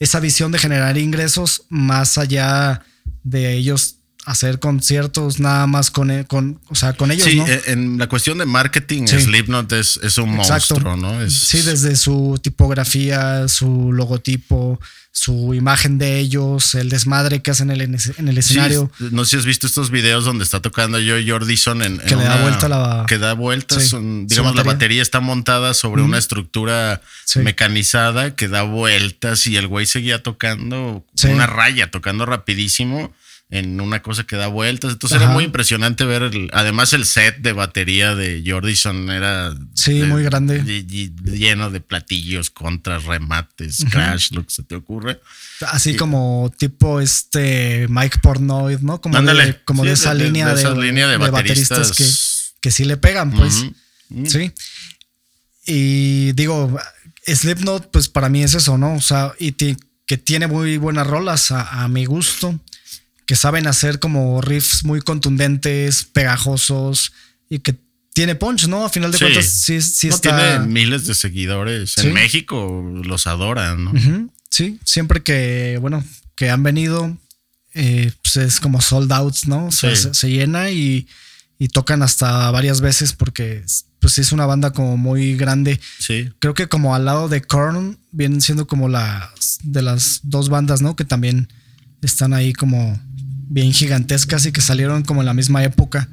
[0.00, 2.82] esa visión de generar ingresos más allá
[3.22, 7.24] de ellos hacer conciertos nada más con, e, con, o sea, con ellos.
[7.24, 11.28] Sí, e, en la cuestión de marketing, Slipknot es, es un monstruo, ¿no?
[11.30, 14.78] Sí, desde su tipografía, su logotipo,
[15.12, 18.90] su imagen de ellos, el desmadre que hacen en el, en el escenario.
[19.10, 22.22] no sé si has visto estos videos donde está tocando yo Jordison en, que le
[22.22, 23.90] da vuelta la que da vueltas,
[24.26, 25.02] digamos la batería.
[25.02, 27.02] está montada sobre una estructura
[27.36, 33.12] mecanizada que da vueltas y el güey seguía tocando una raya, tocando rapidísimo
[33.50, 34.92] en una cosa que da vueltas.
[34.92, 39.52] Entonces era muy impresionante ver, el, además el set de batería de Jordison era...
[39.74, 40.62] Sí, muy grande.
[41.24, 45.20] lleno de platillos, contras, remates, crash, lo que se te ocurre.
[45.66, 49.00] Así como tipo este Mike Pornoid, ¿no?
[49.00, 52.04] Como, de, como de, esa línea de, línea de, bateristas, que,
[52.60, 53.66] que, sí le pegan, pues.
[54.26, 54.52] Sí.
[55.66, 56.78] Y digo,
[57.26, 58.94] Slipknot, pues para mí es eso, ¿no?
[58.94, 62.58] O sea, y que tiene muy buenas rolas a mi gusto
[63.30, 67.12] que saben hacer como riffs muy contundentes, pegajosos
[67.48, 67.76] y que
[68.12, 68.84] tiene punch, ¿no?
[68.84, 71.96] A final de cuentas, sí, sí no, Tiene miles de seguidores.
[71.98, 73.92] En México los adoran, ¿no?
[74.50, 76.02] Sí, siempre que, bueno,
[76.34, 77.16] que han venido,
[77.74, 79.70] eh, pues es como sold out, ¿no?
[79.70, 81.06] se, llena y,
[81.72, 83.62] tocan hasta varias veces porque
[84.00, 85.78] pues es una banda como muy grande.
[86.00, 86.30] Sí.
[86.40, 90.82] Creo que como al lado de Korn vienen siendo como las de las dos bandas,
[90.82, 90.96] ¿no?
[90.96, 91.46] Que también
[92.02, 93.00] están ahí como
[93.50, 96.08] bien gigantescas y que salieron como en la misma época.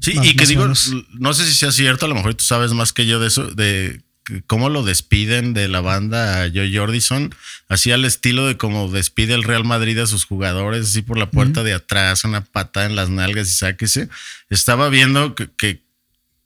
[0.00, 0.66] Sí, y que digo,
[1.14, 3.46] no sé si sea cierto, a lo mejor tú sabes más que yo de eso,
[3.46, 4.02] de
[4.46, 7.34] cómo lo despiden de la banda a Joe Jordison,
[7.68, 11.30] así al estilo de cómo despide el Real Madrid a sus jugadores, así por la
[11.30, 14.08] puerta de atrás, una patada en las nalgas y sáquese.
[14.48, 15.82] Estaba viendo que,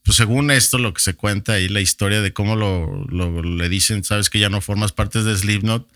[0.05, 4.05] pues según esto, lo que se cuenta ahí, la historia de cómo lo, le dicen,
[4.05, 5.87] sabes que ya no formas parte de Slipknot,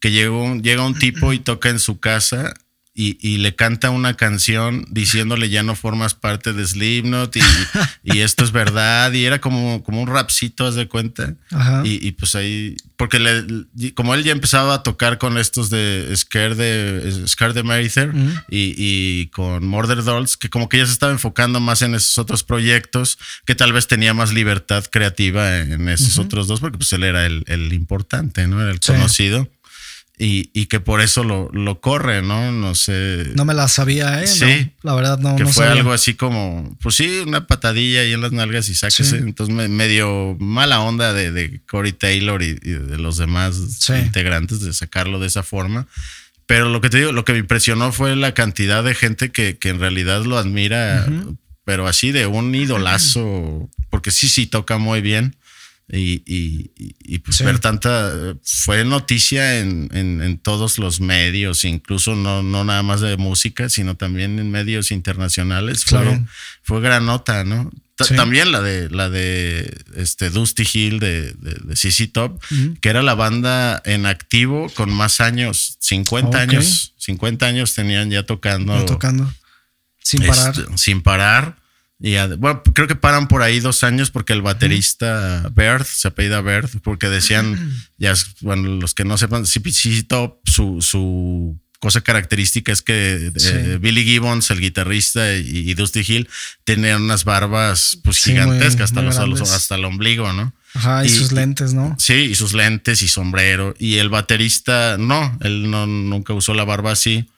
[0.00, 2.52] que llega un, llega un tipo y toca en su casa
[2.94, 7.40] y, le canta una canción diciéndole ya no formas parte de Slipknot y,
[8.02, 11.34] y esto es verdad y era como, como un rapcito, haz de cuenta.
[11.84, 16.54] Y, pues ahí, porque le, como él ya empezaba a tocar con estos de Scare
[16.54, 18.12] de, Scare de Marither
[18.50, 22.44] y, con Murder Dolls, que como que ya se estaba enfocando más en esos otros
[22.44, 27.04] proyectos, que tal vez tenía más libertad creativa en esos otros dos, porque pues él
[27.04, 28.60] era el, el importante, ¿no?
[28.60, 29.48] Era el conocido.
[30.18, 32.52] Y, que por eso lo, lo, corre, ¿no?
[32.52, 33.32] No sé.
[33.34, 34.26] No me la sabía, ¿eh?
[34.28, 34.70] Sí.
[34.82, 35.34] la verdad no.
[35.34, 39.16] Que fue algo así como, pues sí, una patadilla ahí en las nalgas y sáquese.
[39.16, 43.56] Entonces me, medio mala onda de, de Corey Taylor y, de los demás
[43.88, 45.88] integrantes de sacarlo de esa forma.
[46.46, 49.58] Pero lo que te digo, lo que me impresionó fue la cantidad de gente que,
[49.58, 51.04] que en realidad lo admira,
[51.64, 55.36] pero así de un idolazo, porque sí, sí toca muy bien.
[55.88, 62.64] Y, y, pues ver tanta, fue noticia en, en, todos los medios, incluso no, no
[62.64, 65.84] nada más de música, sino también en medios internacionales.
[65.84, 66.24] Fue,
[66.62, 67.70] fue gran nota, ¿no?
[68.16, 72.42] También la de la de este Dusty Hill de, de, CC Top,
[72.80, 78.24] que era la banda en activo con más años, 50 años, 50 años tenían ya
[78.24, 78.82] tocando.
[78.86, 79.32] tocando.
[80.02, 80.54] Sin parar.
[80.58, 81.61] Este, sin parar
[82.04, 86.40] Y bueno, creo que paran por ahí dos años porque el baterista Bird, se apellida
[86.40, 92.72] Bird, porque decían, ya, bueno, los que no sepan, CPC Top, su, su cosa característica
[92.72, 96.28] es que eh, Billy Gibbons, el guitarrista, y, Dusty Hill
[96.64, 100.52] tenían unas barbas pues gigantescas hasta, los, hasta el ombligo, ¿no?
[100.74, 101.94] Ajá, y, sus lentes, ¿no?
[102.00, 103.76] Sí, y sus lentes y sombrero.
[103.78, 107.28] Y el baterista, no, él no, nunca usó la barba así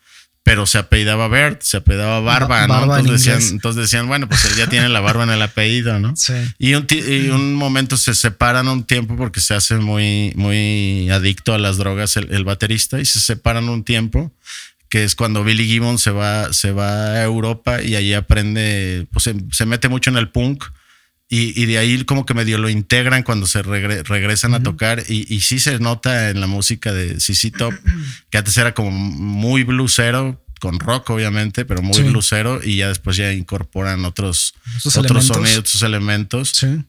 [0.45, 2.83] pero se apellidaba Bert, se apellidaba Barba, ¿no?
[2.99, 6.15] Entonces decían, entonces decían, bueno, pues él ya tiene la barba en el apellido, ¿no?
[6.25, 6.35] Sí.
[6.59, 6.87] Y un,
[7.33, 12.19] un momento se separan un tiempo porque se hace muy, muy adicto a las drogas
[12.19, 14.33] el, baterista y se separan un tiempo
[14.91, 19.31] que es cuando Billy Gibbons se va, se va a Europa y allí aprende, pues
[19.51, 20.65] se, mete mucho en el punk.
[21.29, 25.41] Y, de ahí como que medio lo integran cuando se regresan a tocar y, y,
[25.41, 27.75] sí se nota en la música de CC Top,
[28.31, 33.17] que antes era como muy blusero, con rock obviamente, pero muy blusero y ya después
[33.17, 34.55] ya incorporan otros,
[34.97, 36.51] otros sonidos, otros elementos.
[36.51, 36.85] Sí.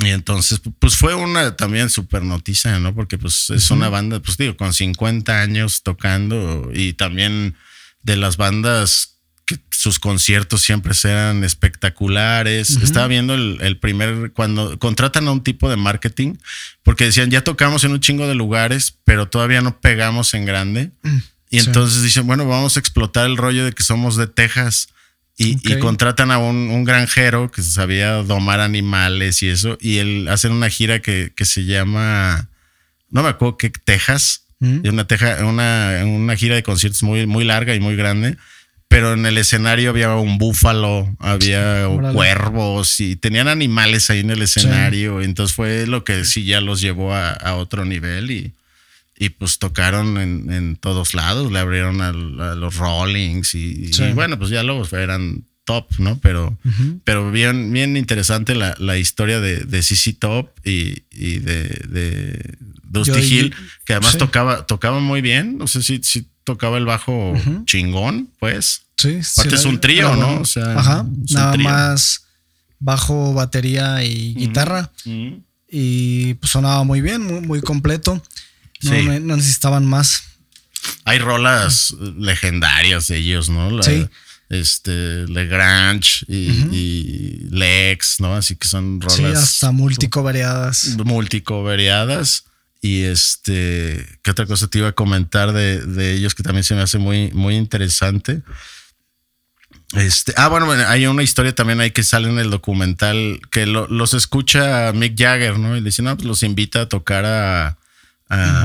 [0.00, 2.94] Y entonces, pues fue una también súper noticia, ¿no?
[2.94, 7.56] Porque pues es una banda, pues digo, con 50 años tocando y también
[8.02, 9.17] de las bandas
[9.48, 12.68] que sus conciertos siempre sean espectaculares.
[12.82, 16.34] Estaba viendo el, primer, cuando contratan a un tipo de marketing,
[16.82, 20.90] porque decían, ya tocamos en un chingo de lugares, pero todavía no pegamos en grande.
[21.02, 21.16] Mm,
[21.48, 24.90] y entonces dicen, bueno, vamos a explotar el rollo de que somos de Texas.
[25.38, 29.78] Y, contratan a un, granjero que sabía domar animales y eso.
[29.80, 32.50] Y él hacen una gira que, se llama,
[33.08, 34.42] no me acuerdo qué, Texas.
[34.58, 34.88] Mm.
[34.88, 38.36] Una, teja, una, una gira de conciertos muy, muy larga y muy grande
[38.88, 44.40] pero en el escenario había un búfalo, había cuervos y tenían animales ahí en el
[44.40, 45.20] escenario.
[45.20, 48.54] Entonces fue lo que sí ya los llevó a, otro nivel y,
[49.18, 54.62] y pues tocaron en, todos lados, le abrieron a, los Rollings y, bueno, pues ya
[54.62, 56.18] los eran top, ¿no?
[56.20, 56.56] Pero,
[57.04, 63.54] pero bien, bien interesante la, historia de, de CC Top y, de, Dusty Hill,
[63.84, 65.58] que además tocaba, tocaba muy bien.
[65.58, 67.34] No sé si, si tocaba el bajo
[67.66, 68.84] chingón, pues.
[68.96, 70.40] Sí, Aparte es un trío, ¿no?
[70.40, 72.24] O sea, ajá, nada más
[72.78, 74.90] bajo, batería y guitarra.
[75.70, 78.22] Y pues sonaba muy bien, muy, completo.
[78.80, 80.22] No, no, necesitaban más.
[81.04, 83.82] Hay rolas legendarias de ellos, ¿no?
[83.82, 84.08] sí.
[84.48, 88.34] Este, Legrange y, y, Lex, ¿no?
[88.34, 89.16] Así que son rolas.
[89.16, 90.96] Sí, hasta multicovariadas.
[91.04, 92.44] Multicovariadas.
[92.80, 96.80] Y este, ¿qué otra cosa te iba a comentar de, ellos que también se me
[96.80, 98.42] hace muy, muy interesante?
[99.94, 104.14] Este, ah, bueno, hay una historia también ahí que sale en el documental que los
[104.14, 105.76] escucha Mick Jagger, ¿no?
[105.76, 107.76] Y le dice, no, pues los invita a tocar a,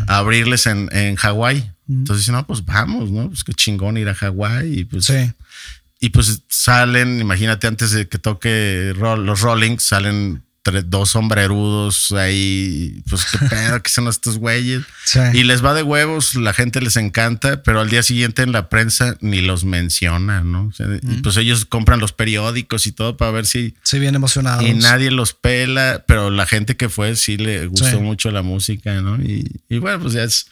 [0.07, 1.72] abrirles en, en Hawái.
[1.87, 3.27] Entonces no, pues vamos, ¿no?
[3.27, 4.79] Pues qué chingón ir a Hawái.
[4.79, 5.31] Y pues, sí.
[5.99, 10.43] y pues salen, imagínate, antes de que toque los Rollings, salen
[10.85, 14.83] dos sombrerudos ahí, pues qué pedo que son estos güeyes.
[15.33, 18.69] Y les va de huevos, la gente les encanta, pero al día siguiente en la
[18.69, 20.71] prensa ni los menciona, ¿no?
[21.01, 23.75] Y pues ellos compran los periódicos y todo para ver si...
[23.83, 24.65] Sí, bien emocionados.
[24.65, 29.01] Y nadie los pela, pero la gente que fue sí le gustó mucho la música,
[29.01, 29.17] ¿no?
[29.17, 30.47] Y, bueno, pues ya es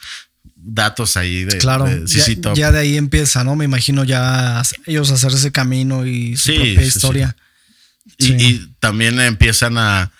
[0.64, 1.58] datos ahí de...
[1.58, 1.88] Claro,
[2.56, 3.56] ya, de ahí empieza, ¿no?
[3.56, 7.36] Me imagino ya ellos hacer ese camino y su propia historia.
[8.18, 10.12] Y, también empiezan a.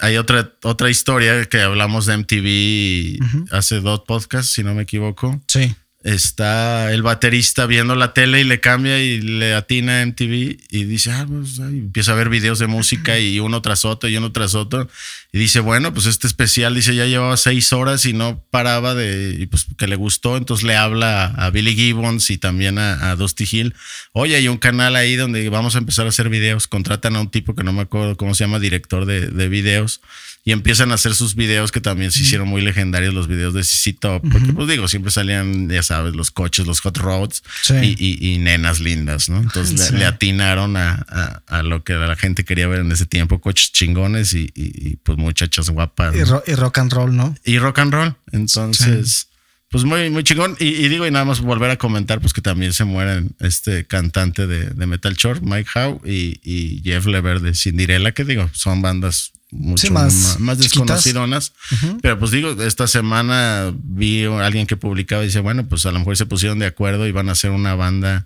[0.00, 5.40] hay otra, otra historia que hablamos de MTV hace dos podcasts, si no me equivoco.
[5.46, 10.56] Sí está el baterista viendo la tele y le cambia y le atina a MTV
[10.70, 14.16] y dice, ah, pues, empieza a ver videos de música y uno tras otro y
[14.16, 14.88] uno tras otro.
[15.30, 19.36] Y dice, bueno, pues este especial, dice, ya llevaba seis horas y no paraba de,
[19.38, 20.38] y pues que le gustó.
[20.38, 23.74] Entonces le habla a Billy Gibbons y también a, Dusty Hill.
[24.12, 26.66] Oye, hay un canal ahí donde vamos a empezar a hacer videos.
[26.66, 30.00] Contratan a un tipo que no me acuerdo cómo se llama, director de, de videos
[30.48, 33.62] y empiezan a hacer sus videos que también se hicieron muy legendarios, los videos de
[33.62, 37.42] CC Top, porque pues digo, siempre salían, ya sabes, los coches, los hot roads
[37.82, 39.40] y, nenas lindas, ¿no?
[39.40, 44.32] Entonces le, atinaron a, lo que la gente quería ver en ese tiempo, coches chingones
[44.32, 46.14] y, pues muchachas guapas.
[46.16, 47.34] Y, rock and roll, ¿no?
[47.44, 48.16] Y rock and roll.
[48.32, 49.28] Entonces...
[49.70, 50.56] Pues muy, muy chingón.
[50.58, 54.46] Y, digo, y nada más volver a comentar, pues que también se mueren este cantante
[54.46, 59.92] de, Metal Short, Mike Howe, y, Jeff Lever de Cinderella, que digo, son bandas mucho
[59.92, 61.52] más, más, desconocidonas.
[62.00, 65.92] Pero pues digo, esta semana vi a alguien que publicaba y dice, bueno, pues a
[65.92, 68.24] lo mejor se pusieron de acuerdo y van a hacer una banda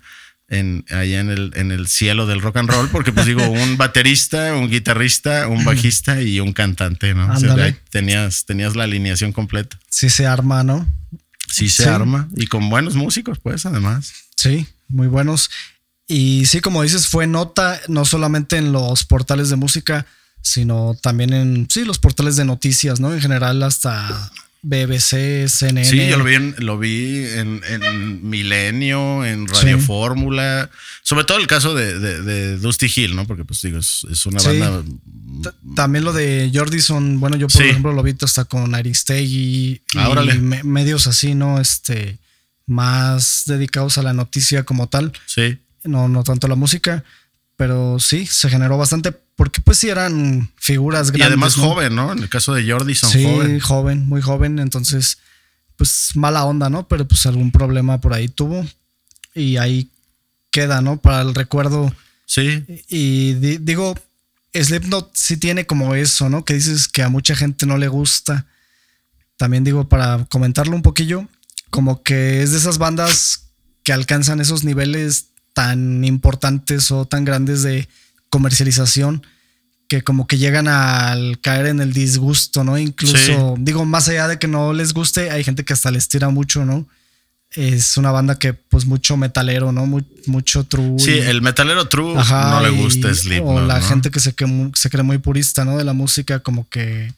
[0.49, 3.77] en, allá en el, en el cielo del rock and roll, porque pues digo, un
[3.77, 7.33] baterista, un guitarrista, un bajista y un cantante, ¿no?
[7.89, 9.79] tenías, tenías la alineación completa.
[9.89, 10.87] Sí se arma, ¿no?
[11.47, 14.11] Sí se arma y con buenos músicos, pues, además.
[14.35, 15.49] Sí, muy buenos.
[16.07, 20.05] Y sí, como dices, fue nota no solamente en los portales de música,
[20.41, 23.13] sino también en, sí, los portales de noticias, ¿no?
[23.13, 24.31] En general hasta
[24.65, 25.83] BBC, CNN.
[25.83, 30.69] Sí, yo lo vi en, lo vi en, Milenio, en Radio Fórmula.
[31.01, 33.27] Sobre todo el caso de, Dusty Hill, ¿no?
[33.27, 34.83] Porque, pues digo, es, una banda.
[35.75, 40.39] También lo de Jordison, bueno, yo por ejemplo lo vi hasta con Aristegui ah, y
[40.63, 41.59] medios así, ¿no?
[41.59, 42.17] Este,
[42.65, 45.11] más dedicados a la noticia como tal.
[45.25, 45.57] Sí.
[45.83, 47.03] No, no tanto a la música.
[47.57, 51.19] Pero sí, se generó bastante porque pues sí eran figuras grandes.
[51.19, 52.11] Y además joven, ¿no?
[52.11, 53.23] En el caso de Jordi son sí,
[53.59, 54.05] joven.
[54.05, 54.59] muy joven.
[54.59, 55.17] Entonces,
[55.75, 56.87] pues mala onda, ¿no?
[56.87, 58.65] Pero pues algún problema por ahí tuvo.
[59.33, 59.89] Y ahí
[60.51, 60.97] queda, ¿no?
[61.01, 61.93] Para el recuerdo.
[62.25, 62.63] Sí.
[62.87, 63.95] Y, digo,
[64.53, 66.45] Slipknot sí tiene como eso, ¿no?
[66.45, 68.45] Que dices que a mucha gente no le gusta.
[69.37, 71.27] También digo, para comentarlo un poquillo,
[71.71, 73.49] como que es de esas bandas
[73.83, 77.87] que alcanzan esos niveles tan importantes o tan grandes de
[78.33, 79.21] comercialización
[79.87, 82.79] que como que llegan al caer en el disgusto, ¿no?
[82.79, 86.29] Incluso, digo, más allá de que no les guste, hay gente que hasta les tira
[86.29, 86.87] mucho, ¿no?
[87.51, 89.85] Es una banda que, pues, mucho metalero, ¿no?
[90.25, 90.97] mucho true.
[90.97, 93.45] Sí, el metalero true no le gusta Sleep.
[93.45, 95.77] O la gente que se, que se cree muy purista, ¿no?
[95.77, 97.13] De la música, como que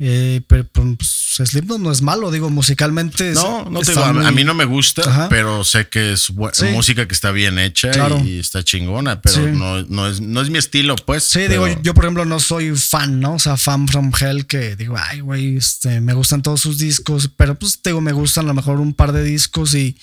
[0.00, 1.08] eh, pero pues,
[1.44, 3.32] Slipknot no es malo, digo, musicalmente.
[3.32, 6.32] No, no digo, a mí no me gusta, pero sé que es
[6.72, 7.92] música que está bien hecha
[8.24, 11.24] y está chingona, pero no, es, no es mi estilo, pues.
[11.24, 13.34] Sí, digo, yo por ejemplo no soy fan, ¿no?
[13.34, 17.30] O sea, fan from hell que digo, ay, güey, este, me gustan todos sus discos,
[17.36, 19.96] pero pues digo, me gustan a lo mejor un par de discos y,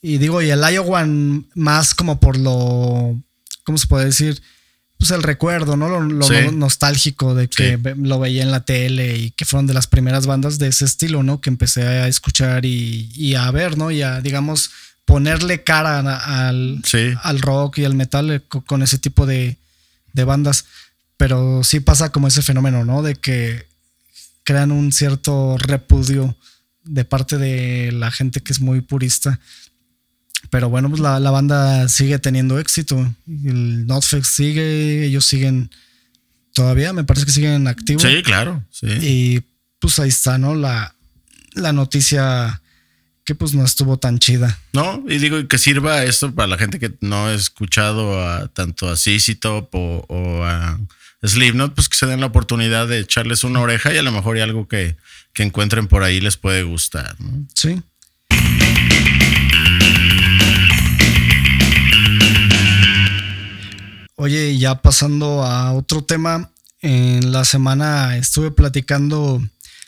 [0.00, 1.06] y digo, y el Iowa
[1.54, 3.20] más como por lo,
[3.64, 4.40] ¿cómo se puede decir?
[5.00, 5.88] Pues el recuerdo, ¿no?
[5.88, 10.26] Lo, nostálgico de que lo veía en la tele y que fueron de las primeras
[10.26, 11.40] bandas de ese estilo, ¿no?
[11.40, 13.90] Que empecé a escuchar y, a ver, ¿no?
[13.90, 14.70] Y a, digamos,
[15.06, 16.82] ponerle cara al,
[17.22, 19.56] al rock y al metal eh, con ese tipo de,
[20.12, 20.66] de bandas.
[21.16, 23.00] Pero sí pasa como ese fenómeno, ¿no?
[23.02, 23.66] De que
[24.44, 26.36] crean un cierto repudio
[26.84, 29.40] de parte de la gente que es muy purista
[30.48, 33.14] pero bueno, pues la, banda sigue teniendo éxito.
[33.28, 35.70] El Notfest sigue, ellos siguen
[36.54, 38.02] todavía, me parece que siguen activos.
[38.02, 38.64] Sí, claro.
[38.82, 39.40] Y
[39.78, 40.54] pues ahí está, ¿no?
[40.54, 40.94] La,
[41.54, 42.60] la noticia
[43.24, 44.58] que pues no estuvo tan chida.
[44.72, 48.88] No, y digo que sirva esto para la gente que no ha escuchado a, tanto
[48.88, 50.80] a CC Top o, a
[51.22, 54.36] Slipknot, pues que se den la oportunidad de echarles una oreja y a lo mejor
[54.36, 54.96] hay algo que,
[55.32, 57.14] que encuentren por ahí les puede gustar.
[57.20, 57.46] ¿no?
[57.54, 57.82] Sí.
[64.22, 66.50] Oye, ya pasando a otro tema,
[66.82, 69.42] en la semana estuve platicando,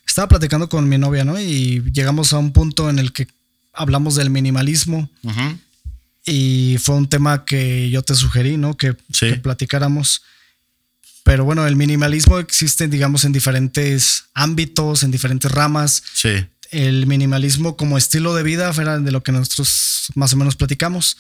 [0.06, 1.38] estaba platicando con mi novia, ¿no?
[1.38, 3.28] Y llegamos a un punto en el que
[3.74, 5.10] hablamos del minimalismo.
[6.24, 8.74] Y fue un tema que yo te sugerí, ¿no?
[8.74, 10.22] Que, que, platicáramos.
[11.24, 16.02] Pero bueno, el minimalismo existe, digamos, en diferentes ámbitos, en diferentes ramas.
[16.14, 16.46] Sí.
[16.70, 21.18] El minimalismo como estilo de vida, fuera de lo que nosotros más o menos platicamos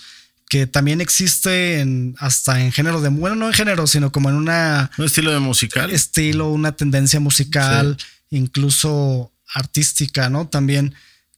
[0.52, 4.34] que también existe en, hasta en género de, bueno, no en género, sino como en
[4.34, 4.90] una...
[4.98, 5.90] Un estilo de musical.
[5.90, 7.96] Estilo, una tendencia musical,
[8.28, 10.48] incluso artística, ¿no?
[10.48, 10.94] También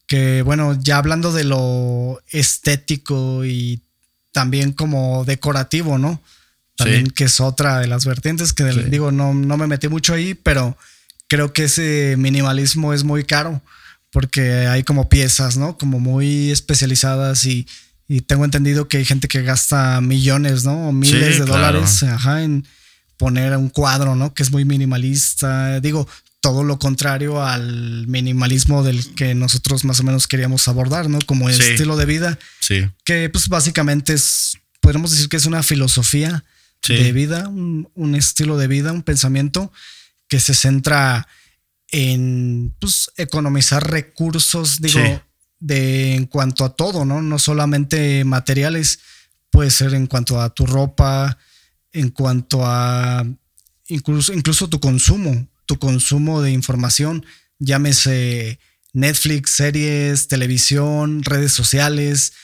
[0.08, 3.84] que, bueno, ya hablando de lo estético y
[4.32, 6.20] también como decorativo, ¿no?
[6.74, 10.34] También que es otra de las vertientes que digo, no, no me metí mucho ahí,
[10.34, 10.76] pero
[11.28, 13.62] creo que ese minimalismo es muy caro
[14.10, 15.78] porque hay como piezas, ¿no?
[15.78, 17.68] Como muy especializadas y
[18.08, 20.88] y tengo entendido que hay gente que gasta millones, ¿no?
[20.88, 22.66] O miles de dólares en
[23.16, 24.34] poner un cuadro, ¿no?
[24.34, 25.80] Que es muy minimalista.
[25.80, 26.06] Digo,
[26.40, 31.18] todo lo contrario al minimalismo del que nosotros más o menos queríamos abordar, ¿no?
[31.24, 32.38] Como el estilo de vida.
[32.60, 32.86] Sí.
[33.04, 36.44] Que pues básicamente es, podemos decir que es una filosofía
[36.86, 39.72] de vida, un, estilo de vida, un pensamiento
[40.28, 41.26] que se centra
[41.88, 45.00] en pues, economizar recursos, digo,
[45.64, 47.22] de en cuanto a todo, ¿no?
[47.22, 48.98] No solamente materiales,
[49.50, 51.38] puede ser en cuanto a tu ropa,
[51.92, 53.24] en cuanto a
[53.88, 57.24] incluso, incluso tu consumo, tu consumo de información,
[57.58, 58.58] llámese
[58.92, 62.34] Netflix, series, televisión, redes sociales.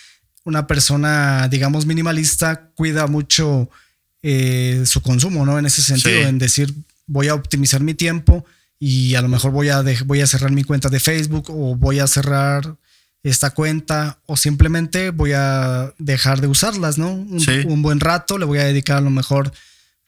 [0.45, 3.69] Una persona, digamos, minimalista cuida mucho
[4.23, 5.59] eh, su consumo, ¿no?
[5.59, 6.75] En ese sentido, en decir,
[7.07, 8.47] voy a optimizar mi tiempo
[8.79, 11.99] y a lo mejor voy a, voy a cerrar mi cuenta de Facebook o voy
[11.99, 12.79] a cerrar
[13.23, 17.13] esta cuenta o simplemente voy a dejar de usarlas, ¿no?
[17.13, 19.53] Un, buen rato, le voy a dedicar a lo mejor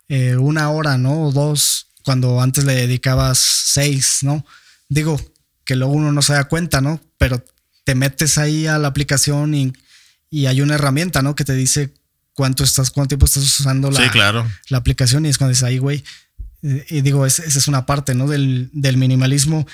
[0.09, 1.25] eh, una hora, ¿no?
[1.25, 4.47] O dos, cuando antes le dedicabas seis, ¿no?
[4.89, 5.21] Digo
[5.65, 7.01] que luego uno no se da cuenta, ¿no?
[7.19, 7.45] Pero
[7.85, 9.73] te metes ahí a la aplicación y,
[10.31, 11.35] y hay una herramienta, ¿no?
[11.35, 11.93] Que te dice
[12.33, 14.51] cuánto estás, cuánto tiempo estás usando la, claro.
[14.69, 16.03] la aplicación y es cuando dices, ahí, güey.
[16.63, 18.27] Y digo, esa es una parte, ¿no?
[18.29, 19.67] Del, del minimalismo.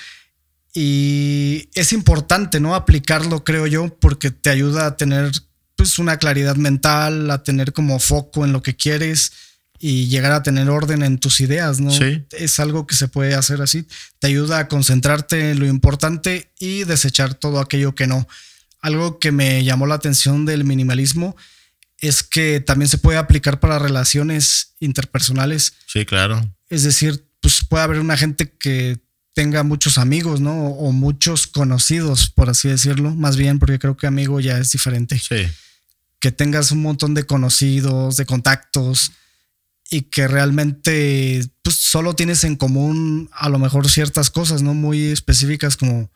[0.73, 2.75] Y es importante, ¿no?
[2.75, 5.31] Aplicarlo, creo yo, porque te ayuda a tener
[5.75, 9.31] pues una claridad mental, a tener como foco en lo que quieres
[9.79, 11.89] y llegar a tener orden en tus ideas, ¿no?
[11.91, 12.25] Sí.
[12.31, 13.87] Es algo que se puede hacer así.
[14.19, 18.27] Te ayuda a concentrarte en lo importante y desechar todo aquello que no.
[18.81, 21.37] Algo que me llamó la atención del minimalismo
[21.97, 25.73] es que también se puede aplicar para relaciones interpersonales.
[25.85, 26.45] Sí, claro.
[26.67, 28.99] Es decir, pues puede haber una gente que
[29.39, 30.65] tenga muchos amigos, ¿no?
[30.65, 33.15] O muchos conocidos, por así decirlo.
[33.15, 35.17] Más bien, porque creo que amigo ya es diferente.
[35.17, 35.47] Sí.
[36.19, 39.13] Que tengas un montón de conocidos, de contactos
[39.89, 44.73] y que realmente pues, solo tienes en común a lo mejor ciertas cosas, ¿no?
[44.73, 46.11] Muy específicas como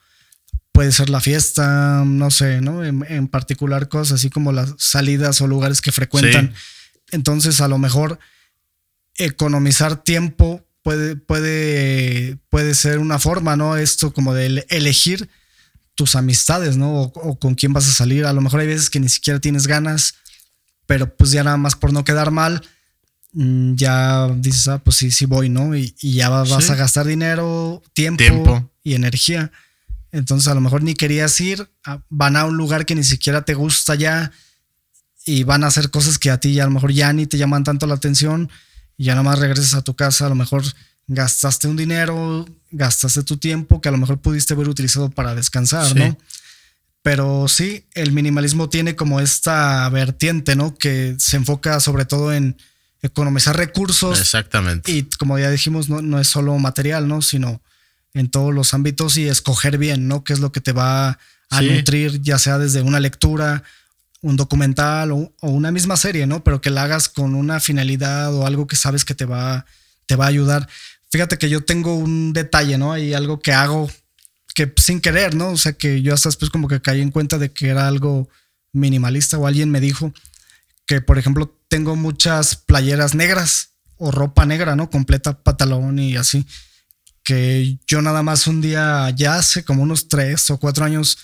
[0.73, 2.83] puede ser la fiesta, no sé, ¿no?
[2.83, 6.53] En, particular cosas así como las salidas o lugares que frecuentan.
[7.11, 8.19] Entonces a lo mejor
[9.15, 13.77] economizar tiempo puede, puede, puede ser una forma, ¿no?
[13.77, 15.29] Esto como de elegir
[15.95, 17.01] tus amistades, ¿no?
[17.01, 18.25] O, o, con quién vas a salir.
[18.25, 20.15] A lo mejor hay veces que ni siquiera tienes ganas,
[20.85, 22.61] pero pues ya nada más por no quedar mal,
[23.33, 25.75] Mm, ya dices, ah, pues sí, sí voy, ¿no?
[25.75, 29.51] Y, ya vas a gastar dinero, tiempo, y energía.
[30.11, 31.67] Entonces a lo mejor ni querías ir,
[32.09, 34.31] van a un lugar que ni siquiera te gusta ya
[35.25, 37.37] y van a hacer cosas que a ti ya a lo mejor ya ni te
[37.37, 38.51] llaman tanto la atención
[38.97, 40.63] y ya nada más regresas a tu casa, a lo mejor
[41.07, 45.95] gastaste un dinero, gastaste tu tiempo que a lo mejor pudiste haber utilizado para descansar,
[45.95, 46.17] ¿no?
[47.01, 50.73] Pero sí, el minimalismo tiene como esta vertiente, ¿no?
[50.73, 52.55] Que se enfoca sobre todo en
[53.01, 54.19] economizar recursos.
[54.19, 54.89] Exactamente.
[54.89, 57.21] Y como ya dijimos, no, no es solo material, ¿no?
[57.21, 57.61] Sino
[58.13, 60.23] en todos los ámbitos y escoger bien, ¿no?
[60.23, 61.19] ¿Qué es lo que te va
[61.49, 63.63] a nutrir, ya sea desde una lectura,
[64.23, 66.43] un documental o, una misma serie, ¿no?
[66.43, 69.65] Pero que la hagas con una finalidad o algo que sabes que te va,
[70.07, 70.67] te va a ayudar.
[71.11, 72.93] Fíjate que yo tengo un detalle, ¿no?
[72.93, 73.91] Hay algo que hago
[74.55, 75.49] que sin querer, ¿no?
[75.49, 78.29] O sea, que yo hasta después como que caí en cuenta de que era algo
[78.71, 80.13] minimalista o alguien me dijo
[80.85, 84.89] que, por ejemplo, tengo muchas playeras negras o ropa negra, ¿no?
[84.89, 86.45] Completa, pantalón y así.
[87.23, 91.17] Que yo nada más un día, ya hace como unos tres o cuatro años,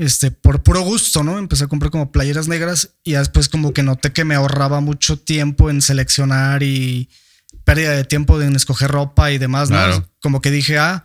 [0.00, 1.38] este, por puro gusto, ¿no?
[1.38, 5.18] Empecé a comprar como playeras negras y después como que noté que me ahorraba mucho
[5.18, 7.10] tiempo en seleccionar y
[7.64, 10.08] pérdida de tiempo en escoger ropa y demás, ¿no?
[10.20, 11.04] Como que dije, ah,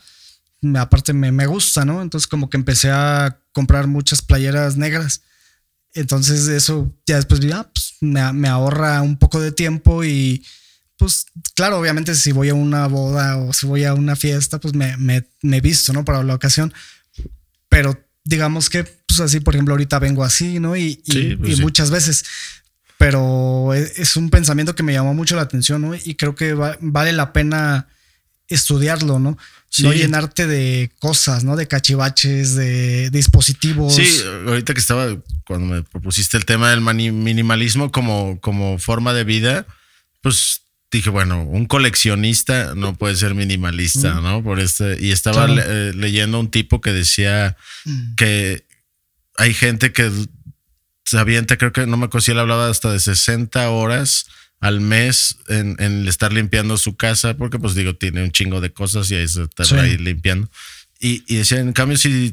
[0.78, 2.02] aparte me, me gusta, ¿no?
[2.02, 5.24] Entonces como que empecé a comprar muchas playeras negras.
[5.94, 10.42] Entonces eso ya después vi, ah, pues me, ahorra un poco de tiempo y
[10.98, 14.74] pues claro, obviamente si voy a una boda o si voy a una fiesta, pues
[14.74, 16.06] me, me, visto, ¿no?
[16.06, 16.74] Para la ocasión.
[17.68, 20.76] Pero digamos que, pues así, por ejemplo, ahorita vengo así, ¿no?
[20.76, 22.26] Y, y, pues muchas veces.
[22.98, 25.96] Pero e, es, un pensamiento que me llamó mucho la atención, ¿no?
[25.96, 27.88] Y creo que vale la pena
[28.48, 29.38] estudiarlo, ¿no?
[29.80, 31.56] No llenarte de cosas, ¿no?
[31.56, 33.96] De cachivaches, de dispositivos.
[33.96, 34.08] Sí,
[34.48, 35.08] ahorita que estaba,
[35.46, 39.68] cuando me propusiste el tema del minimalismo como, como forma de vida,
[40.22, 40.62] pues
[40.98, 44.24] dije, bueno, un coleccionista no puede ser minimalista, mm.
[44.24, 44.44] ¿no?
[44.44, 48.16] Por este, y estaba eh, leyendo un tipo que decía mm.
[48.16, 48.66] que
[49.38, 50.12] hay gente que
[51.06, 54.26] se avienta, creo que no me acuerdo si él hablaba hasta de 60 horas
[54.60, 58.72] al mes en, en, estar limpiando su casa, porque pues digo, tiene un chingo de
[58.72, 60.50] cosas y ahí se está ahí limpiando.
[61.00, 62.32] Y, y decía, en cambio, si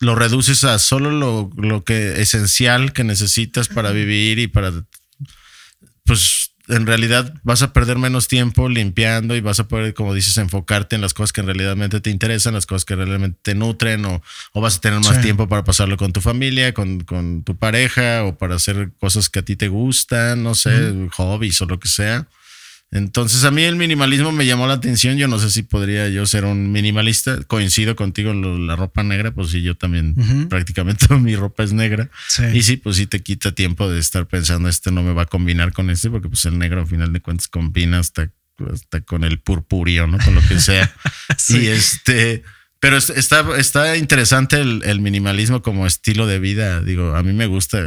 [0.00, 4.72] lo reduces a solo lo, lo que esencial que necesitas para vivir y para,
[6.04, 10.36] pues en realidad vas a perder menos tiempo limpiando y vas a poder, como dices,
[10.36, 14.04] enfocarte en las cosas que en realidad te interesan, las cosas que realmente te nutren
[14.04, 17.56] o, o vas a tener más tiempo para pasarlo con tu familia, con, con, tu
[17.56, 21.78] pareja o para hacer cosas que a ti te gustan, no sé, hobbies o lo
[21.80, 22.26] que sea.
[22.90, 25.18] Entonces a mí el minimalismo me llamó la atención.
[25.18, 27.42] Yo no sé si podría yo ser un minimalista.
[27.44, 30.14] Coincido contigo en la ropa negra, pues sí, yo también
[30.48, 32.08] prácticamente mi ropa es negra.
[32.54, 35.26] Y sí, pues sí te quita tiempo de estar pensando, este no me va a
[35.26, 38.30] combinar con este, porque pues el negro al final de cuentas combina hasta,
[39.04, 40.18] con el purpúreo, ¿no?
[40.18, 40.92] Con lo que sea.
[41.48, 42.42] Y este...
[42.80, 46.80] Pero está, está interesante el, el minimalismo como estilo de vida.
[46.80, 47.84] Digo, a mí me gusta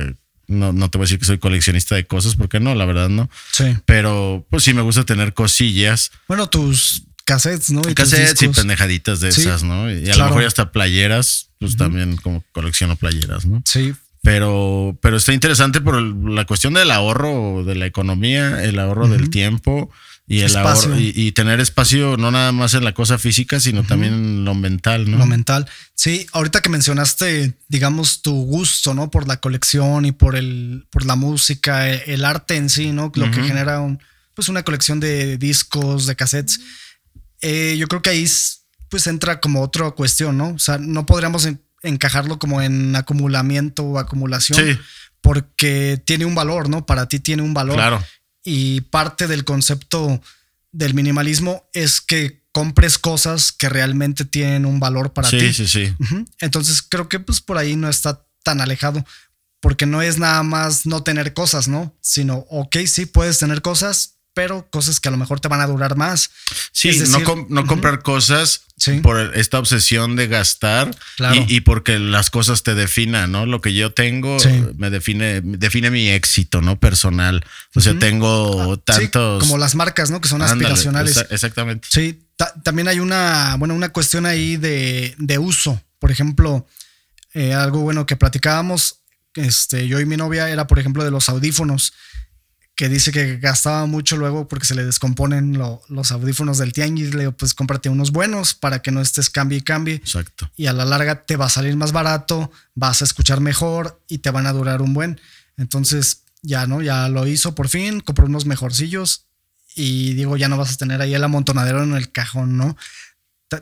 [0.51, 3.09] no, no te voy a decir que soy coleccionista de cosas, porque no, la verdad
[3.09, 3.29] no.
[3.51, 3.75] Sí.
[3.85, 6.11] Pero pues sí me gusta tener cosillas.
[6.27, 7.81] Bueno, tus cassettes, ¿no?
[7.89, 9.91] Y cassettes y pendejaditas de esas, ¿no?
[9.91, 13.63] Y a lo mejor hasta playeras, pues también como colecciono playeras, ¿no?
[13.65, 13.93] Sí.
[14.23, 19.31] Pero, pero está interesante por la cuestión del ahorro de la economía, el ahorro del
[19.31, 19.89] tiempo
[20.31, 20.53] Y, el
[20.97, 25.11] y, tener espacio no nada más en la cosa física, sino también en lo mental,
[25.11, 25.17] ¿no?
[25.17, 25.69] Lo mental.
[25.93, 29.11] Sí, ahorita que mencionaste, digamos, tu gusto, ¿no?
[29.11, 33.11] Por la colección y por el, por la música, el arte en sí, ¿no?
[33.13, 33.99] Lo que genera un,
[34.33, 36.61] pues una colección de discos, de cassettes.
[37.41, 38.25] Eh, yo creo que ahí
[38.87, 40.51] pues entra como otra cuestión, ¿no?
[40.51, 41.45] O sea, no podríamos
[41.83, 44.57] encajarlo como en acumulamiento o acumulación.
[44.57, 44.79] Sí.
[45.19, 46.85] Porque tiene un valor, ¿no?
[46.85, 47.75] Para ti tiene un valor.
[47.75, 48.01] Claro
[48.43, 50.21] y parte del concepto
[50.71, 55.39] del minimalismo es que compres cosas que realmente tienen un valor para ti.
[55.39, 55.95] Sí, sí, sí.
[56.39, 59.05] Entonces creo que pues por ahí no está tan alejado,
[59.59, 61.95] porque no es nada más no tener cosas, ¿no?
[62.01, 65.67] Sino, ok, sí puedes tener cosas, pero cosas que a lo mejor te van a
[65.67, 66.31] durar más.
[66.71, 66.91] Sí,
[67.49, 68.61] no, comprar cosas
[69.03, 70.91] por esta obsesión de gastar
[71.47, 73.45] y, porque las cosas te definan, ¿no?
[73.45, 74.37] Lo que yo tengo
[74.77, 76.79] me define, define mi éxito, ¿no?
[76.79, 77.45] Personal.
[77.75, 79.43] O sea, tengo ah, tantos.
[79.43, 80.21] como las marcas, ¿no?
[80.21, 81.25] Que son aspiracionales.
[81.29, 81.87] exactamente.
[81.91, 82.23] Sí,
[82.63, 85.81] también hay una, bueno, una cuestión ahí de, uso.
[85.99, 86.65] Por ejemplo,
[87.33, 89.01] eh, algo bueno que platicábamos,
[89.35, 91.93] este, yo y mi novia era, por ejemplo, de los audífonos
[92.81, 97.13] que dice que gastaba mucho luego porque se le descomponen los audífonos del tianguis.
[97.13, 99.93] Le digo, pues cómprate unos buenos para que no estés cambie y cambie.
[99.97, 100.49] Exacto.
[100.57, 104.17] Y a la larga te va a salir más barato, vas a escuchar mejor y
[104.17, 105.21] te van a durar un buen.
[105.57, 106.81] Entonces ya, ¿no?
[106.81, 109.25] Ya lo hizo por fin, compró unos mejorcillos
[109.75, 112.75] y digo, ya no vas a tener ahí el amontonadero en el cajón, ¿no?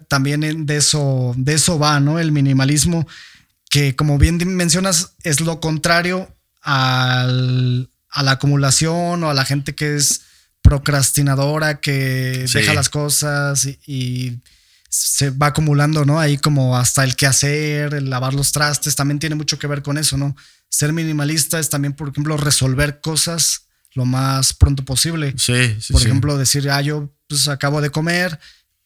[0.08, 2.20] también de eso, de eso va, ¿no?
[2.20, 3.06] El minimalismo,
[3.70, 9.76] que como bien mencionas, es lo contrario al, a la acumulación o a la gente
[9.76, 10.22] que es
[10.62, 14.40] procrastinadora, que deja las cosas y,
[14.90, 16.20] se va acumulando, ¿no?
[16.20, 20.00] Ahí como hasta el quehacer, el lavar los trastes, también tiene mucho que ver con
[20.00, 20.36] eso, ¿no?
[20.68, 25.34] Ser minimalista es también, por ejemplo, resolver cosas lo más pronto posible.
[25.38, 28.40] Sí, sí Por ejemplo, decir, ah, yo pues acabo de comer,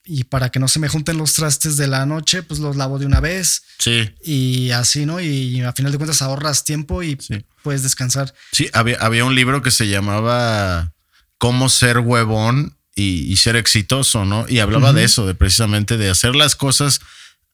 [0.06, 3.00] y para que no se me junten los trastes de la noche, pues los lavo
[3.00, 3.64] de una vez.
[3.80, 4.10] Sí.
[4.24, 5.20] Y así, ¿no?
[5.20, 7.18] Y a final de cuentas ahorras tiempo y
[7.62, 8.34] puedes descansar.
[8.52, 10.94] Sí, había, había, un libro que se llamaba
[11.38, 14.46] Cómo ser huevón y, ser exitoso, ¿no?
[14.48, 17.02] Y hablaba de eso, de precisamente de hacer las cosas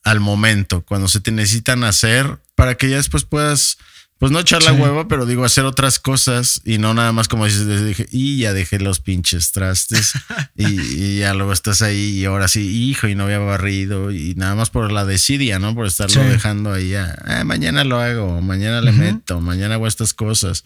[0.03, 3.77] al momento, cuando se te necesitan hacer, para que ya después puedas
[4.19, 7.45] pues no echar la hueva, pero digo, hacer otras cosas y no nada más como
[7.45, 10.11] dices, dije, y ya dejé los pinches trastes
[10.57, 14.55] y, ya luego estás ahí y ahora sí, hijo, y no había barrido y nada
[14.55, 15.73] más por la desidia, ¿no?
[15.73, 20.13] Por estarlo dejando ahí, ya, ah, mañana lo hago, mañana le meto, mañana hago estas
[20.13, 20.65] cosas.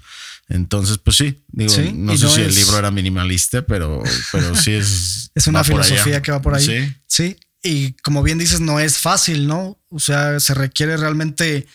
[0.49, 4.01] Entonces, pues sí, digo, no sé si el libro era minimalista, pero,
[4.32, 5.32] pero sí es...
[5.36, 6.66] es una filosofía que va por ahí.
[6.66, 6.93] Sí.
[7.08, 9.80] Sí, y como bien dices, no es fácil, ¿no?
[9.89, 11.68] O sea, se requiere realmente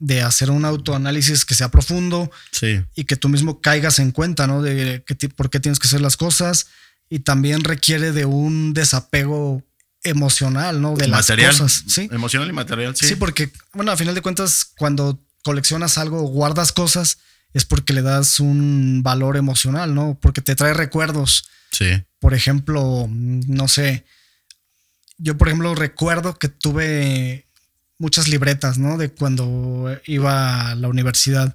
[0.00, 2.30] de hacer un autoanálisis que sea profundo
[2.96, 4.62] y que tú mismo caigas en cuenta, ¿no?
[4.62, 6.66] De que, por qué tienes que hacer las cosas
[7.08, 9.62] y también requiere de un desapego
[10.02, 10.96] emocional, ¿no?
[10.96, 12.08] De material, las cosas, ¿sí?
[12.10, 13.08] Emocional y material, sí.
[13.08, 17.18] Sí, porque, bueno, a final de cuentas, cuando coleccionas algo, guardas cosas,
[17.52, 20.18] es porque le das un valor emocional, ¿no?
[20.18, 21.48] Porque te trae recuerdos.
[21.72, 22.02] Sí.
[22.18, 24.06] Por ejemplo, no sé,
[25.18, 27.49] yo por ejemplo recuerdo que tuve
[28.00, 28.96] muchas libretas, ¿no?
[28.96, 31.54] De cuando iba a la universidad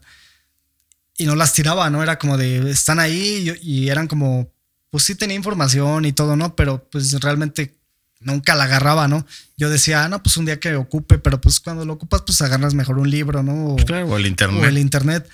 [1.17, 2.03] y no las tiraba, ¿no?
[2.03, 4.53] Era como de, están ahí y, eran como,
[4.91, 6.55] pues sí tenía información y todo, ¿no?
[6.55, 7.75] Pero pues realmente
[8.19, 9.25] nunca la agarraba, ¿no?
[9.57, 12.39] Yo decía, ah, no, pues un día que ocupe, pero pues cuando lo ocupas, pues
[12.41, 13.73] agarras mejor un libro, ¿no?
[13.73, 14.63] O, claro, o el internet.
[14.63, 15.27] O el internet.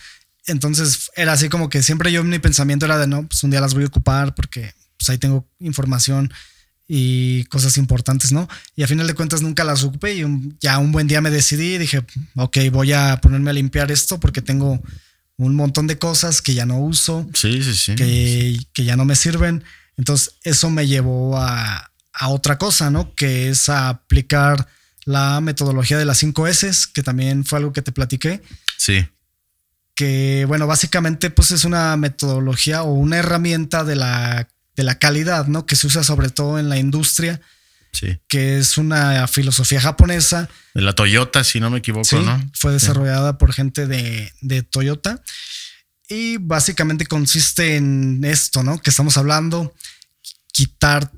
[0.47, 3.59] Entonces era así como que siempre yo mi pensamiento era de, no, pues un día
[3.59, 6.32] las voy a ocupar porque pues ahí tengo información
[6.93, 8.49] y cosas importantes, ¿no?
[8.75, 10.25] Y a final de cuentas nunca las ocupé y
[10.59, 14.19] ya un buen día me decidí y dije, ok, voy a ponerme a limpiar esto
[14.19, 14.83] porque tengo
[15.37, 17.95] un montón de cosas que ya no uso, sí, sí, sí.
[17.95, 19.63] Que, que ya no me sirven.
[19.95, 23.15] Entonces eso me llevó a, a, otra cosa, ¿no?
[23.15, 24.67] Que es a aplicar
[25.05, 28.41] la metodología de las 5 S, que también fue algo que te platiqué.
[28.77, 29.07] Sí.
[29.95, 35.47] Que bueno, básicamente pues es una metodología o una herramienta de la de la calidad,
[35.47, 35.65] ¿no?
[35.65, 37.41] Que se usa sobre todo en la industria.
[37.91, 38.17] Sí.
[38.28, 40.49] Que es una filosofía japonesa.
[40.74, 42.51] De la Toyota, si no me equivoco, ¿no?
[42.53, 45.22] Fue desarrollada por gente de, de, Toyota.
[46.07, 48.82] Y básicamente consiste en esto, ¿no?
[48.82, 49.74] Que estamos hablando.
[50.53, 51.11] Quitar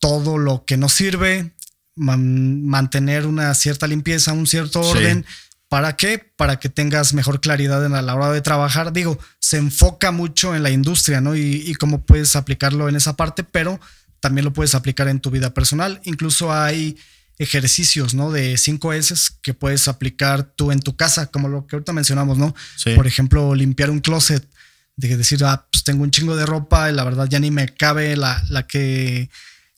[0.00, 1.52] todo lo que no sirve,
[1.96, 5.24] mantener una cierta limpieza, un cierto orden.
[5.68, 6.18] ¿Para qué?
[6.18, 8.92] Para que tengas mejor claridad en la hora de trabajar.
[8.92, 11.36] Digo, se enfoca mucho en la industria, ¿no?
[11.36, 13.78] Y, cómo puedes aplicarlo en esa parte, pero
[14.20, 16.00] también lo puedes aplicar en tu vida personal.
[16.04, 16.96] Incluso hay
[17.38, 18.32] ejercicios, ¿no?
[18.32, 22.38] De 5 S que puedes aplicar tú en tu casa, como lo que ahorita mencionamos,
[22.38, 22.54] ¿no?
[22.96, 24.48] Por ejemplo, limpiar un closet
[24.96, 27.68] de decir, ah, pues tengo un chingo de ropa y la verdad ya ni me
[27.68, 29.28] cabe la, la, que,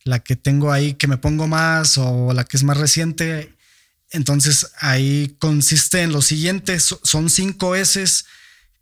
[0.05, 3.55] la que tengo ahí que me pongo más o la que es más reciente.
[4.11, 8.25] Entonces ahí consiste en lo siguiente, son cinco S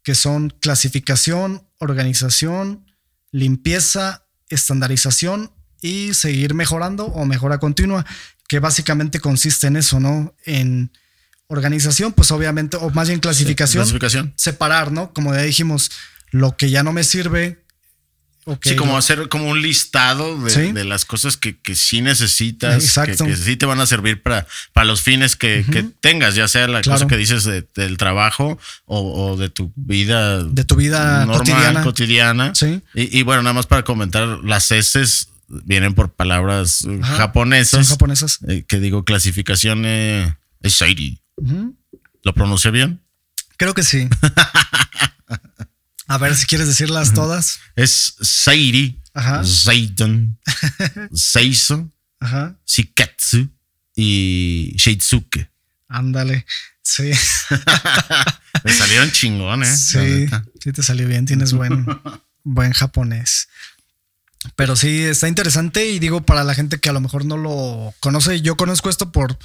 [0.02, 2.86] que son clasificación, organización,
[3.30, 5.52] limpieza, estandarización
[5.82, 8.06] y seguir mejorando o mejora continua,
[8.48, 10.34] que básicamente consiste en eso, ¿no?
[10.44, 10.90] En
[11.48, 14.32] organización, pues obviamente, o más bien clasificación, clasificación.
[14.36, 15.12] separar, ¿no?
[15.12, 15.90] Como ya dijimos,
[16.30, 17.64] lo que ya no me sirve.
[18.62, 23.36] Sí, como hacer como un listado de, las cosas que, que sí necesitas, que, que,
[23.36, 25.64] sí te van a servir para, para los fines que,
[26.01, 30.42] tengas, ya sea la cosa que dices del trabajo o, de tu vida.
[30.44, 32.55] De tu vida normal, cotidiana.
[32.55, 32.82] Sí.
[32.94, 37.88] Y, bueno, nada más para comentar, las S vienen por palabras japonesas.
[37.88, 38.38] japonesas.
[38.49, 40.82] Eh, que digo, clasificación eh, es.
[42.22, 43.01] ¿Lo pronuncié bien?
[43.57, 44.09] Creo que sí.
[46.09, 47.61] A ver si quieres decirlas todas.
[47.76, 49.00] Es Sairi,
[49.44, 50.38] Zaiton,
[51.12, 51.92] Seiso,
[52.66, 53.50] Shiketsu
[53.94, 55.50] y Sheitsuke.
[55.86, 56.46] Ándale,
[56.82, 57.11] sí.
[58.64, 59.88] Me salieron chingones.
[59.88, 60.26] Sí,
[60.62, 61.86] sí te salió bien, tienes buen,
[62.42, 63.48] buen japonés.
[64.56, 67.94] Pero sí, está interesante y digo para la gente que a lo mejor no lo
[68.00, 69.38] conoce, yo conozco esto por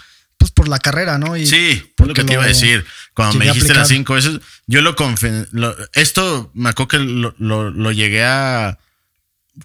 [0.43, 1.37] pues por la carrera, ¿no?
[1.37, 2.85] Y sí, por lo que te iba a decir.
[3.13, 4.93] Cuando me dijiste las cinco veces, yo lo,
[5.53, 7.33] lo Esto me acuerdo que lo,
[7.71, 8.77] lo, llegué a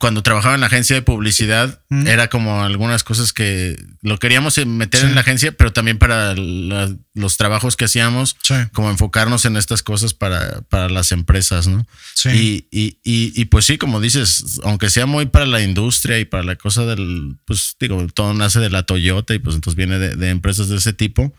[0.00, 5.04] cuando trabajaba en la agencia de publicidad, era como algunas cosas que lo queríamos meter
[5.04, 8.36] en la agencia, pero también para los trabajos que hacíamos,
[8.72, 11.86] como enfocarnos en estas cosas para, para las empresas, ¿no?
[12.12, 12.66] Sí.
[12.70, 16.42] Y, y, y, pues sí, como dices, aunque sea muy para la industria y para
[16.42, 20.28] la cosa del, pues digo, todo nace de la Toyota y pues entonces viene de,
[20.28, 21.32] empresas de ese tipo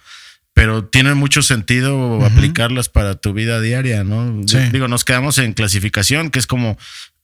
[0.52, 4.42] pero tiene mucho sentido aplicarlas para tu vida diaria, ¿no?
[4.74, 6.78] Digo, nos quedamos en clasificación, que es como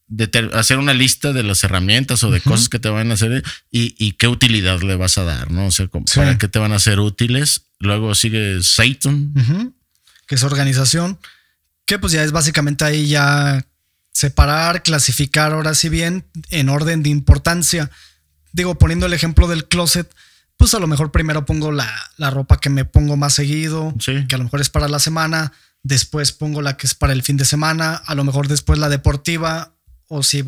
[0.08, 3.44] de hacer una lista de las herramientas o de cosas que te van a hacer
[3.72, 5.68] y, qué utilidad le vas a dar, ¿no?
[5.68, 7.68] O sea, para qué te van a ser útiles.
[7.80, 9.34] Luego sigue Satan,
[10.28, 11.20] que es organización,
[11.86, 13.66] que pues ya es básicamente ahí ya
[14.12, 17.92] separar, clasificar ahora sí bien en orden de importancia.
[18.54, 20.10] Digo, poniendo el ejemplo del closet,
[20.56, 24.36] pues a lo mejor primero pongo la, la ropa que me pongo más seguido, que
[24.36, 25.52] a lo mejor es para la semana,
[25.84, 28.88] después pongo la que es para el fin de semana, a lo mejor después la
[28.88, 29.75] deportiva,
[30.08, 30.44] o si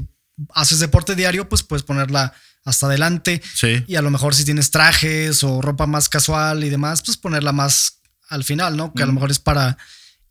[0.54, 2.34] haces deporte diario, pues puedes ponerla
[2.64, 3.42] hasta adelante.
[3.56, 3.84] Sí.
[3.88, 7.52] Y a lo mejor si tienes trajes o ropa más casual y demás, pues ponerla
[7.52, 8.00] más
[8.30, 8.94] al final, ¿no?
[8.94, 9.78] Que a lo mejor es para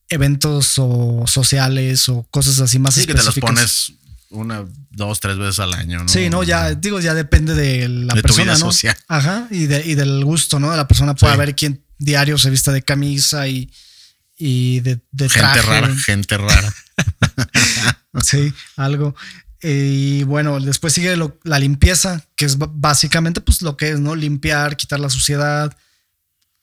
[0.08, 3.92] eventos o sociales o cosas así más sí, que te las pones
[4.30, 6.08] una, dos, tres veces al año, ¿no?
[6.08, 8.58] Sí, no, ya digo, ya depende de la persona, ¿no?
[8.58, 8.96] Social.
[9.08, 10.70] Ajá, y, de, y del gusto, ¿no?
[10.70, 13.72] De la persona puede haber quien diario se vista de camisa y,
[14.36, 16.74] y de, de gente rara, gente rara.
[18.22, 19.14] sí, algo.
[19.62, 24.14] Y bueno, después sigue la limpieza, que es básicamente pues lo que es, ¿no?
[24.14, 25.76] Limpiar, quitar la suciedad,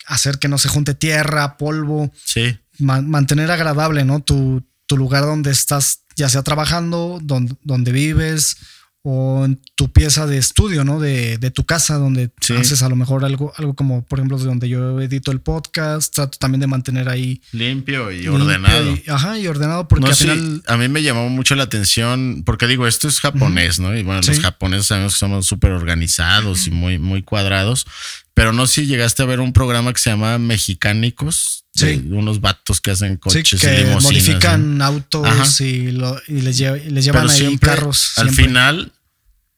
[0.05, 2.11] hacer que no se junte tierra, polvo.
[2.23, 2.57] Sí.
[2.77, 4.21] mantener agradable, ¿no?
[4.21, 8.57] Tu, tu, lugar donde estás, ya sea trabajando, donde, donde vives
[9.05, 10.97] o en tu pieza de estudio, ¿no?
[10.97, 14.45] De, de tu casa, donde haces a lo mejor algo, algo como, por ejemplo, de
[14.45, 18.97] donde yo edito el podcast, trato también de mantener ahí limpio y ordenado.
[19.09, 20.63] ajá, y ordenado porque al final...
[20.67, 23.95] A mí me llamó mucho la atención, porque digo, esto es japonés, ¿no?
[23.95, 27.85] Y bueno, los japoneses sabemos que somos súper organizados y muy, muy cuadrados,
[28.33, 31.62] pero no si llegaste a ver un programa que se llama Mexicánicos.
[31.75, 32.05] Sí.
[32.11, 38.13] unos vatos que hacen coches que y modifican autos y, les, llevan ahí carros.
[38.17, 38.91] Al final,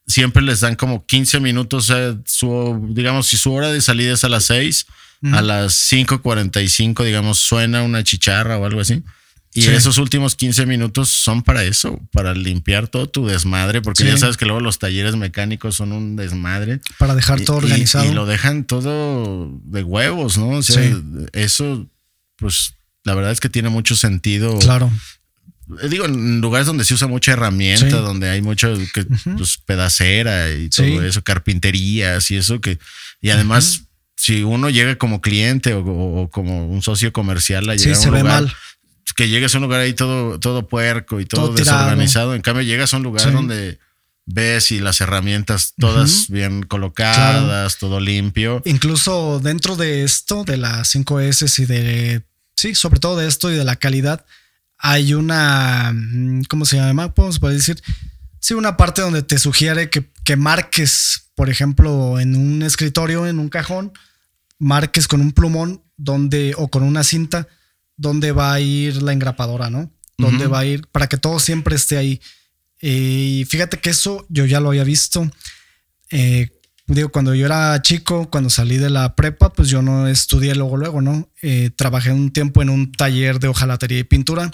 [0.06, 1.92] siempre les dan como 15 minutos.
[2.24, 4.86] su, digamos, si su hora de salida es a las 6,
[5.32, 9.02] a las 5:45, digamos, suena una chicharra o algo así.
[9.56, 14.18] Y esos últimos 15 minutos son para eso, para limpiar todo tu desmadre, porque ya
[14.18, 16.80] sabes que luego los talleres mecánicos son un desmadre.
[16.98, 18.04] Para dejar todo organizado.
[18.04, 20.50] Y, lo dejan todo de huevos, ¿no?
[20.50, 20.82] O sea,
[21.32, 21.88] eso,
[22.36, 22.74] pues
[23.04, 24.58] la verdad es que tiene mucho sentido.
[24.58, 24.90] Claro.
[25.82, 28.74] Eh, digo, en lugares donde se usa mucha herramienta, donde hay mucho
[29.36, 32.78] pues, pedacera y todo eso, carpinterías y eso que.
[33.20, 33.84] Y además,
[34.16, 38.56] si uno llega como cliente o, como un socio comercial a llegar a un lugar,
[39.16, 42.34] que llegues a un lugar ahí todo, todo puerco y todo, desorganizado.
[42.34, 43.78] En cambio, llegas a un lugar donde
[44.26, 48.60] ves y las herramientas todas bien colocadas, todo limpio.
[48.64, 52.22] Incluso dentro de esto, de las 5S y de,
[52.54, 54.26] sí, sobre todo de esto y de la calidad,
[54.78, 57.14] hay una, mm, ¿cómo se llama?
[57.14, 57.80] Podemos decir,
[58.40, 63.38] sí, una parte donde te sugiere que, que marques, por ejemplo, en un escritorio, en
[63.38, 63.92] un cajón,
[64.58, 67.48] marques con un plumón donde, o con una cinta,
[67.96, 69.90] donde va a ir la engrapadora, ¿no?
[70.18, 72.20] dónde va a ir, para que todo siempre esté ahí.
[72.80, 75.30] Y fíjate que eso yo ya lo había visto.
[76.10, 76.50] Eh,
[76.86, 80.76] digo, cuando yo era chico, cuando salí de la prepa, pues yo no estudié luego,
[80.76, 81.28] luego, ¿no?
[81.42, 84.50] Eh, trabajé un tiempo en un taller de hojalatería y pintura,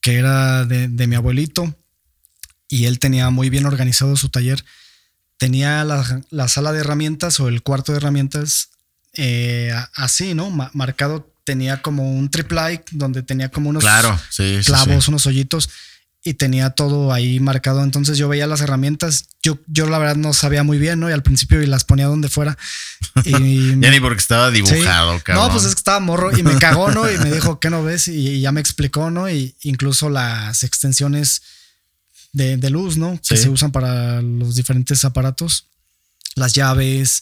[0.00, 1.74] que era de, mi abuelito,
[2.68, 4.64] y él tenía muy bien organizado su taller.
[5.38, 8.70] Tenía la, sala de herramientas o el cuarto de herramientas
[9.14, 10.50] eh, así, ¿no?
[10.50, 14.18] marcado, tenía como un triple donde tenía como unos claro,
[14.64, 15.68] clavos, unos hoyitos
[16.24, 17.82] y tenía todo ahí marcado.
[17.82, 19.26] Entonces yo veía las herramientas.
[19.42, 21.10] Yo, yo la verdad no sabía muy bien, ¿no?
[21.10, 22.56] Y al principio las ponía donde fuera.
[23.24, 26.90] Y ya ni porque estaba dibujado, No, pues es que estaba morro y me cagó,
[26.90, 27.10] ¿no?
[27.10, 28.08] Y me dijo, ¿qué no ves?
[28.08, 29.28] Y, ya me explicó, ¿no?
[29.28, 31.42] Y incluso las extensiones
[32.32, 33.20] de, luz, ¿no?
[33.28, 35.66] Que se usan para los diferentes aparatos.
[36.36, 37.20] Las llaves,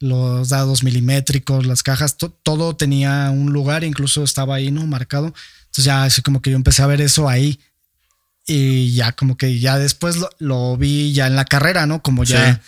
[0.00, 4.86] los dados milimétricos, las cajas, todo tenía un lugar, incluso estaba ahí, ¿no?
[4.86, 5.32] Marcado.
[5.66, 7.58] Entonces ya así como que yo empecé a ver eso ahí
[8.46, 12.02] y ya como que ya después lo, vi ya en la carrera, ¿no?
[12.02, 12.60] Como ya,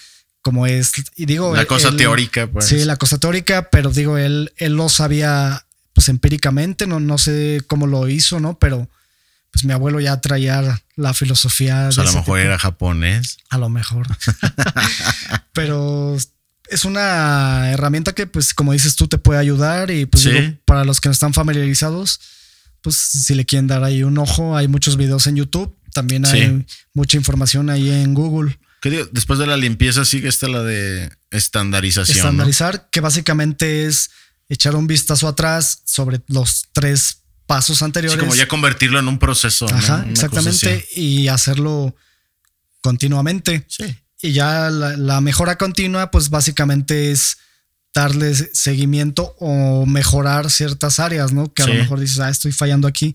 [0.42, 1.54] como es, y digo...
[1.54, 2.66] La cosa teórica, pues.
[2.66, 7.62] Sí, la cosa teórica, pero digo, él, él lo sabía pues empíricamente, no, no sé
[7.66, 8.58] cómo lo hizo, ¿no?
[8.58, 8.88] Pero
[9.50, 11.88] pues mi abuelo ya traía la filosofía.
[11.88, 13.36] a lo mejor era japonés.
[13.50, 14.06] A lo mejor.
[15.52, 16.16] pero
[16.68, 20.84] es una herramienta que, pues, como dices tú, te puede ayudar y pues digo, para
[20.84, 22.20] los que no están familiarizados,
[22.82, 26.66] pues si le quieren dar ahí un ojo, hay muchos videos en YouTube, también hay
[26.94, 28.58] mucha información ahí en Google.
[29.12, 32.16] Después de la limpieza sigue esta la de estandarización.
[32.16, 34.10] Estandarizar, que básicamente es
[34.48, 38.18] echar un vistazo atrás sobre los tres pasos anteriores.
[38.18, 39.66] como ya convertirlo en un proceso.
[39.72, 40.86] Ajá, exactamente.
[40.96, 41.94] Y hacerlo
[42.80, 43.64] continuamente.
[43.68, 43.96] Sí.
[44.20, 47.38] Y ya la, la, mejora continua, pues básicamente es
[47.94, 51.52] darle seguimiento o mejorar ciertas áreas, ¿no?
[51.52, 53.14] Que a lo mejor dices, ah, estoy fallando aquí,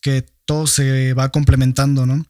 [0.00, 2.26] que todo se va complementando, ¿no?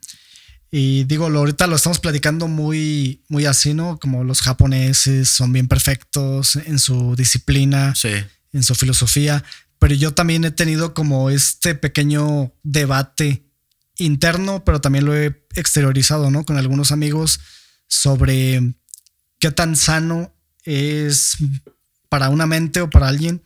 [0.71, 3.99] Y digo, lo, ahorita lo estamos platicando muy, muy así, ¿no?
[4.01, 7.95] Como los japoneses son bien perfectos en su disciplina,
[8.53, 9.45] en su filosofía,
[9.79, 13.45] pero yo también he tenido como este pequeño debate
[13.99, 16.45] interno, pero también lo he exteriorizado, ¿no?
[16.45, 17.39] Con algunos amigos
[17.87, 18.75] sobre
[19.39, 20.35] qué tan sano
[20.65, 21.37] es
[22.15, 23.43] para una mente o para alguien,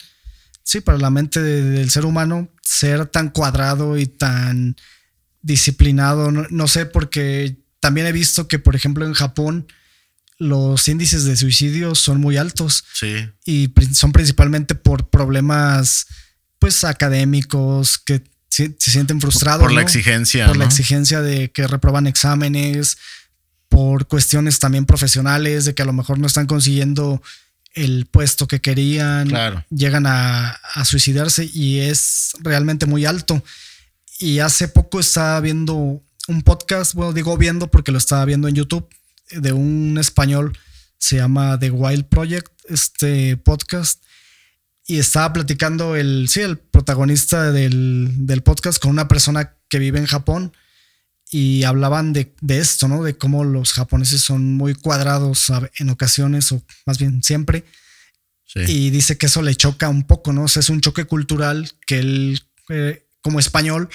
[0.63, 4.77] sí, para la mente del ser humano, ser tan cuadrado y tan
[5.41, 6.31] disciplinado.
[6.31, 9.69] No, sé, porque también he visto que, por ejemplo, en Japón
[10.37, 12.85] los índices de suicidio son muy altos.
[12.93, 13.31] Sí.
[13.47, 16.07] Y son principalmente por problemas,
[16.59, 19.63] pues, académicos que se, sienten frustrados.
[19.63, 20.47] Por, la exigencia.
[20.47, 22.99] Por la exigencia de que reproban exámenes,
[23.71, 27.23] por cuestiones también profesionales, de que a lo mejor no están consiguiendo
[27.75, 29.31] el puesto que querían,
[29.71, 33.43] llegan a, suicidarse y es realmente muy alto.
[34.19, 38.55] Y hace poco estaba viendo un podcast, bueno, digo viendo porque lo estaba viendo en
[38.55, 38.89] YouTube,
[39.31, 40.59] de un español,
[40.99, 44.03] se llama The Wild Project, este podcast,
[44.87, 49.99] y estaba platicando el, sí, el protagonista del, del podcast con una persona que vive
[49.99, 50.53] en Japón
[51.31, 53.03] y hablaban de, esto, ¿no?
[53.03, 57.65] De cómo los japoneses son muy cuadrados en ocasiones, o más bien siempre.
[58.55, 60.45] Y dice que eso le choca un poco, ¿no?
[60.45, 63.89] O sea, es un choque cultural que él, eh, como español,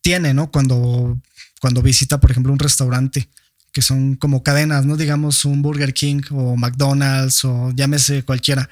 [0.00, 0.50] tiene, ¿no?
[0.50, 1.20] Cuando,
[1.60, 3.28] cuando visita, por ejemplo, un restaurante,
[3.72, 4.96] que son como cadenas, ¿no?
[4.96, 8.70] Digamos un Burger King o McDonald's o llámese cualquiera.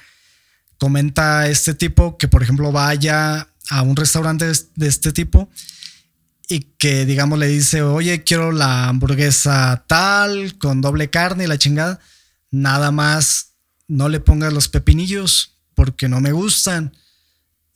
[0.79, 5.51] Comenta este tipo que, por ejemplo, vaya a un restaurante de este tipo
[6.49, 11.59] y que digamos le dice, oye, quiero la hamburguesa tal, con doble carne y la
[11.59, 12.01] chingada,
[12.51, 13.53] nada más
[13.87, 16.97] no le pongas los pepinillos porque no me gustan.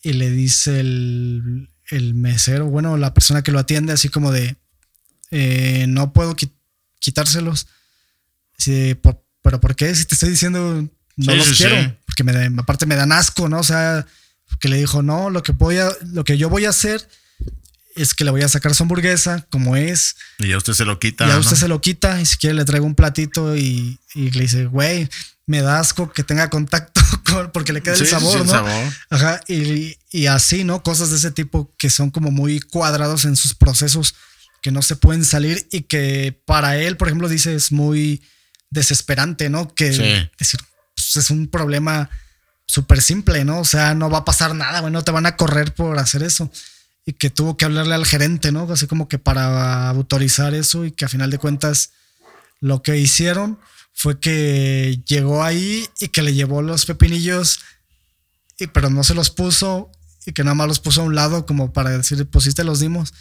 [0.02, 1.68] Y le dice el,
[2.14, 4.56] mesero, bueno, la persona que lo atiende, así como de,
[5.30, 6.34] eh, no puedo
[6.98, 7.68] quitárselos.
[9.42, 9.94] pero ¿por qué?
[9.94, 13.60] Si te estoy diciendo, no los quiero, porque me, aparte me dan asco, ¿no?
[13.60, 14.06] O sea,
[14.60, 17.06] que le dijo, no, lo que, voy a, lo que yo voy a hacer
[17.94, 20.16] es que le voy a sacar su hamburguesa como es.
[20.38, 21.26] Y ya usted se lo quita.
[21.26, 24.66] Ya usted se lo quita y si quiere le traigo un platito y, le dice,
[24.66, 25.08] güey,
[25.46, 28.64] me da asco que tenga contacto con, porque le queda el sabor, ¿no?
[29.10, 30.82] Ajá, y, y, así, ¿no?
[30.82, 34.14] Cosas de ese tipo que son como muy cuadrados en sus procesos
[34.62, 38.22] que no se pueden salir y que para él, por ejemplo, dice es muy
[38.70, 39.74] desesperante, ¿no?
[39.74, 39.90] Que
[40.38, 40.60] decir,
[40.94, 42.08] pues, es un problema
[42.64, 43.58] súper simple, ¿no?
[43.58, 46.22] O sea, no va a pasar nada, güey, no te van a correr por hacer
[46.22, 46.50] eso
[47.04, 48.70] y que tuvo que hablarle al gerente, ¿no?
[48.72, 51.90] Así como que para autorizar eso y que a final de cuentas
[52.60, 53.58] lo que hicieron
[53.92, 57.60] fue que llegó ahí y que le llevó los pepinillos,
[58.58, 59.90] y, pero no se los puso
[60.24, 62.64] y que nada más los puso a un lado como para decir, pues sí te
[62.64, 63.12] los dimos.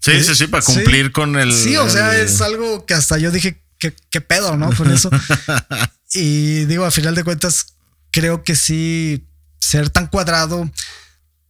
[0.00, 1.52] Sí, sí, sí, para cumplir con el.
[1.52, 4.74] Sí, o sea, es algo que hasta yo dije, ¿qué, pedo, no?
[4.76, 5.08] Con eso.
[6.12, 7.74] y digo, a final de cuentas,
[8.10, 9.26] creo que sí,
[9.58, 10.70] ser tan cuadrado,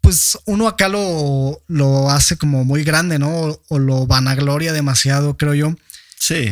[0.04, 3.28] pues uno acá lo, lo hace como muy grande, ¿no?
[3.30, 5.74] O, o lo vanagloria demasiado, creo yo.
[6.18, 6.50] Sí.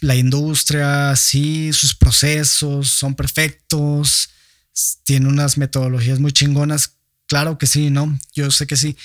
[0.00, 4.30] La industria, sí, sus procesos son perfectos,
[5.02, 6.92] tiene unas metodologías muy chingonas.
[7.26, 8.18] Claro que sí, ¿no?
[8.34, 8.96] Yo sé que sí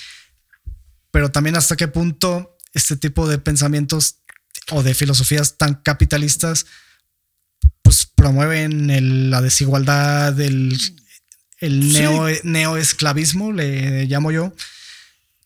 [1.10, 4.16] pero también hasta qué punto este tipo de pensamientos
[4.70, 6.66] o de filosofías tan capitalistas
[7.82, 10.78] pues promueven la desigualdad, el,
[11.60, 14.54] el neo, neoesclavismo, le llamo yo,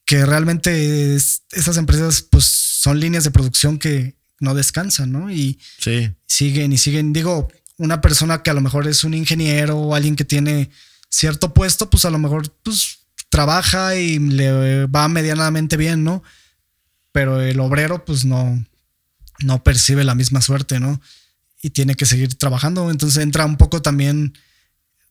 [0.04, 5.30] que realmente estas empresas pues son líneas de producción que no descansan, ¿no?
[5.30, 5.58] Y
[6.26, 7.12] siguen y siguen.
[7.12, 7.48] Digo,
[7.78, 10.70] una persona que a lo mejor es un ingeniero o alguien que tiene
[11.08, 12.98] cierto puesto, pues a lo mejor pues
[13.28, 16.22] trabaja y le va medianamente bien, ¿no?
[17.12, 18.64] Pero el obrero, pues no,
[19.40, 21.00] no percibe la misma suerte, ¿no?
[21.62, 22.90] Y tiene que seguir trabajando.
[22.90, 24.36] Entonces entra un poco también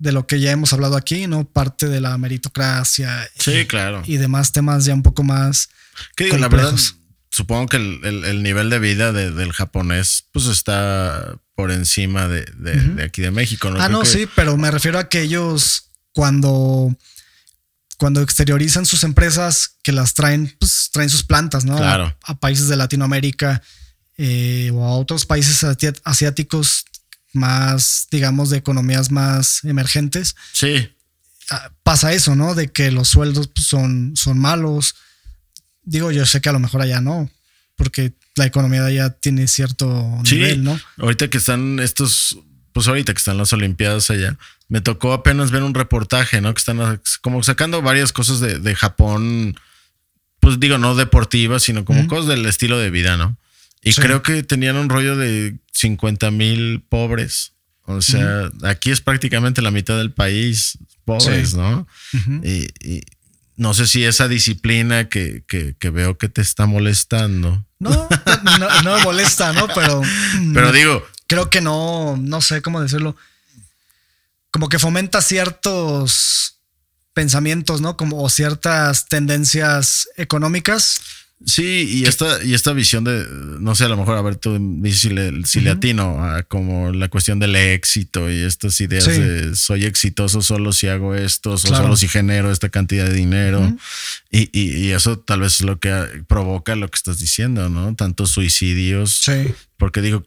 [0.01, 1.45] de lo que ya hemos hablado aquí, ¿no?
[1.45, 3.29] Parte de la meritocracia.
[3.37, 4.01] Sí, y, claro.
[4.05, 5.69] Y demás temas ya un poco más.
[6.15, 6.75] Que la verdad,
[7.29, 13.29] supongo que el, nivel de vida del japonés, pues está por encima de, aquí de
[13.29, 13.79] México, ¿no?
[13.79, 16.97] Ah, no, sí, pero me refiero a que ellos cuando
[17.97, 21.77] cuando exteriorizan sus empresas que las traen, pues traen sus plantas, ¿no?
[21.77, 22.17] Claro.
[22.23, 23.61] A, países de Latinoamérica
[24.17, 25.63] eh, o a otros países
[26.03, 26.85] asiáticos
[27.33, 30.35] más, digamos, de economías más emergentes.
[30.53, 30.89] Sí.
[31.49, 32.55] Ah, pasa eso, ¿no?
[32.55, 34.95] De que los sueldos pues, son, son malos.
[35.83, 37.29] Digo, yo sé que a lo mejor allá no,
[37.75, 40.79] porque la economía de allá tiene cierto nivel, ¿no?
[40.97, 42.37] Ahorita que están estos
[42.73, 46.53] pues ahorita que están las Olimpiadas allá, me tocó apenas ver un reportaje, ¿no?
[46.53, 49.55] Que están como sacando varias cosas de, Japón,
[50.39, 53.37] pues digo, no deportivas, sino como cosas del estilo de vida, ¿no?
[53.83, 57.53] Y creo que tenían un rollo de 50 mil pobres.
[57.85, 61.87] O sea, aquí es prácticamente la mitad del país pobres, ¿no?
[62.43, 62.67] y,
[63.57, 67.63] no sé si esa disciplina que, que, veo que te está molestando.
[67.79, 68.09] No,
[68.59, 69.67] no, no molesta, ¿no?
[69.67, 70.01] Pero.
[70.53, 73.15] Pero digo, creo que no, no sé cómo decirlo,
[74.51, 76.57] como que fomenta ciertos
[77.13, 77.97] pensamientos, ¿no?
[77.97, 81.01] Como ciertas tendencias económicas.
[81.45, 83.25] Sí, y esta, y esta visión de,
[83.59, 85.01] no sé, a lo mejor, a ver, tú dices
[85.45, 90.41] si le, atino a como la cuestión del éxito y estas ideas de soy exitoso
[90.41, 93.75] solo si hago esto, o solo si genero esta cantidad de dinero.
[94.29, 95.91] y, y, eso tal vez es lo que
[96.27, 97.95] provoca lo que estás diciendo, ¿no?
[97.95, 99.21] Tantos suicidios.
[99.23, 99.53] Sí.
[99.77, 100.23] Porque digo,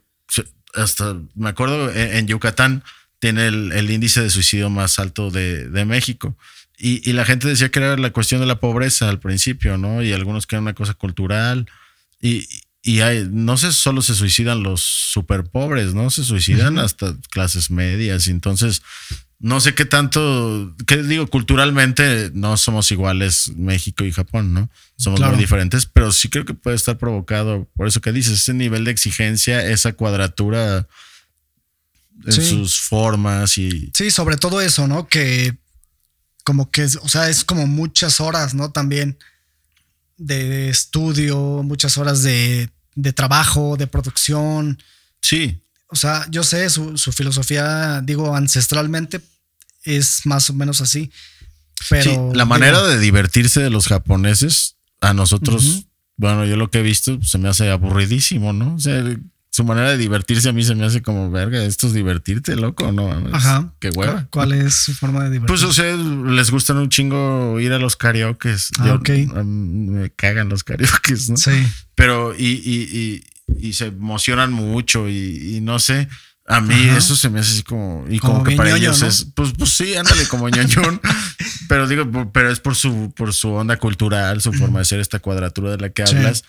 [0.74, 2.82] hasta me acuerdo en, Yucatán
[3.18, 6.36] tiene el, índice de suicidio más alto de, México.
[6.76, 10.02] Y, la gente decía que era la cuestión de la pobreza al principio, ¿no?
[10.02, 11.66] Y algunos que era una cosa cultural.
[12.20, 12.48] Y,
[12.82, 16.10] y hay, no sé, solo se suicidan los super pobres, ¿no?
[16.10, 18.26] Se suicidan hasta clases medias.
[18.26, 18.82] Entonces,
[19.38, 24.70] no sé qué tanto, qué digo, culturalmente no somos iguales México y Japón, ¿no?
[24.96, 28.54] Somos muy diferentes, pero sí creo que puede estar provocado por eso que dices, ese
[28.54, 30.88] nivel de exigencia, esa cuadratura
[32.24, 33.90] en sus formas y...
[33.92, 35.08] Sí, sobre todo eso, ¿no?
[35.08, 35.56] Que
[36.44, 38.70] como que, o sea, es como muchas horas, ¿no?
[38.70, 39.18] También
[40.16, 44.80] de estudio, muchas horas de, de trabajo, de producción.
[45.20, 45.60] Sí.
[45.88, 49.20] O sea, yo sé su, su filosofía, digo, ancestralmente
[49.82, 51.10] es más o menos así.
[51.88, 55.86] Pero la manera de divertirse de los japoneses, a nosotros,
[56.16, 58.74] bueno, yo lo que he visto se me hace aburridísimo, ¿no?
[58.74, 59.02] O sea,
[59.54, 62.90] su manera de divertirse a mí se me hace como, verga, esto es divertirte, loco,
[62.90, 63.08] ¿no?
[63.32, 63.72] Ajá.
[63.78, 64.26] Qué hueva.
[64.30, 65.64] ¿Cuál es su forma de divertirse?
[65.64, 68.52] Pues, o sea, les gustan un chingo ir a los karaoke.
[68.80, 69.10] Ah, ok.
[69.44, 71.36] me cagan los karaoke, ¿no?
[71.36, 71.52] Sí.
[71.94, 73.22] Pero, y, y,
[73.56, 76.08] y, y se emocionan mucho y, y no sé.
[76.46, 78.04] A mí eso se me hace así como.
[78.10, 79.28] Y como, que para ellos es.
[79.36, 81.00] Pues, pues sí, ándale como ñoñón.
[81.68, 85.20] pero digo, pero es por su, por su onda cultural, su forma de ser, esta
[85.20, 86.42] cuadratura de la que hablas.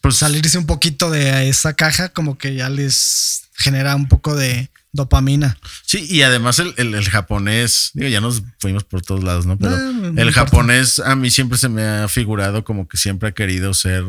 [0.00, 4.70] Pues salirse un poquito de esa caja, como que ya les genera un poco de
[4.92, 5.56] dopamina.
[5.84, 9.56] Sí, y además el, japonés, digo, ya nos fuimos por todos lados, ¿no?
[9.58, 9.76] Pero
[10.16, 14.04] el japonés a mí siempre se me ha figurado como que siempre ha querido ser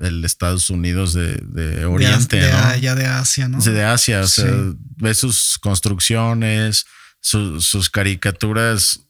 [0.00, 2.76] el Estados Unidos de, Oriente, de, ¿no?
[2.76, 3.60] Ya de Asia, ¿no?
[3.60, 4.52] de Asia, o sea,
[4.96, 6.86] ve sus construcciones,
[7.20, 9.00] sus caricaturas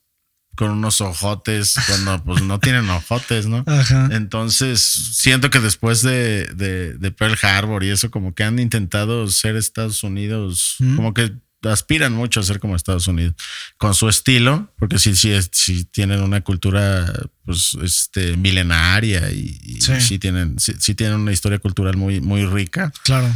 [0.60, 3.64] con unos ojotes cuando pues no tienen ojotes, ¿no?
[4.10, 10.02] Entonces, siento que después de, Pearl Harbor y eso, como que han intentado ser Estados
[10.02, 11.32] Unidos, como que
[11.62, 13.36] aspiran mucho a ser como Estados Unidos,
[13.78, 17.10] con su estilo, porque sí, sí, sí tienen una cultura
[17.46, 20.18] pues, este, milenaria y, sí.
[20.18, 22.92] tienen, sí, tienen una historia cultural muy, muy rica.
[23.02, 23.32] Claro.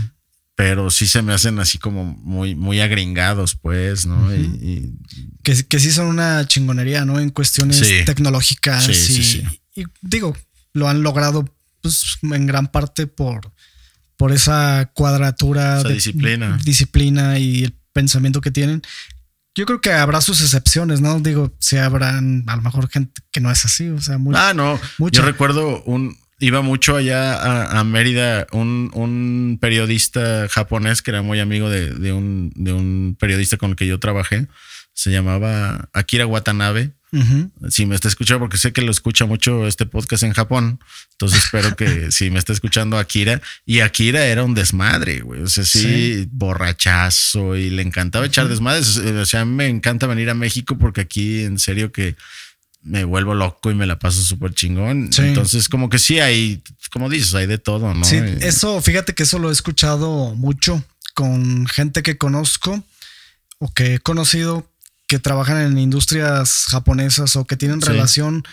[0.56, 4.32] Pero sí se me hacen así como muy, muy agringados, pues, ¿no?
[4.34, 4.94] y,
[5.42, 7.18] que, que, sí son una chingonería, ¿no?
[7.18, 8.88] En cuestiones tecnológicas.
[8.88, 9.44] y,
[9.74, 10.36] y digo,
[10.72, 11.44] lo han logrado
[11.80, 13.52] pues, en gran parte por,
[14.16, 16.58] por esa cuadratura de disciplina.
[16.64, 18.82] disciplina y el pensamiento que tienen.
[19.54, 21.20] Yo creo que habrá sus excepciones, ¿no?
[21.20, 24.52] Digo, si habrán a lo mejor gente que no es así, o sea, muy, Ah,
[24.54, 24.80] no.
[25.10, 31.40] Yo recuerdo un, iba mucho allá a, Mérida un, un, periodista japonés que era muy
[31.40, 34.46] amigo de, de, un, de un periodista con el que yo trabajé.
[34.92, 36.92] Se llamaba Akira Watanabe
[37.68, 40.80] si me está escuchando, porque sé que lo escucha mucho este podcast en Japón.
[41.12, 43.40] Entonces espero que si me está escuchando Akira.
[43.64, 45.42] Y Akira era un desmadre, güey.
[45.42, 48.96] O sea, sí, borrachazo y le encantaba echar desmadres.
[48.96, 52.16] O sea, me encanta venir a México porque aquí en serio que
[52.84, 55.10] me vuelvo loco y me la paso súper chingón.
[55.16, 56.62] Entonces, como que sí hay,
[56.92, 58.04] como dices, hay de todo, ¿no?
[58.04, 62.84] Sí, eso, fíjate que eso lo he escuchado mucho con gente que conozco
[63.58, 64.68] o que he conocido
[65.06, 68.44] que trabajan en industrias japonesas o que tienen relación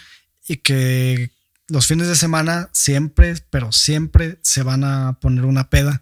[0.47, 1.31] y que
[1.67, 6.01] los fines de semana siempre, pero siempre se van a poner una peda.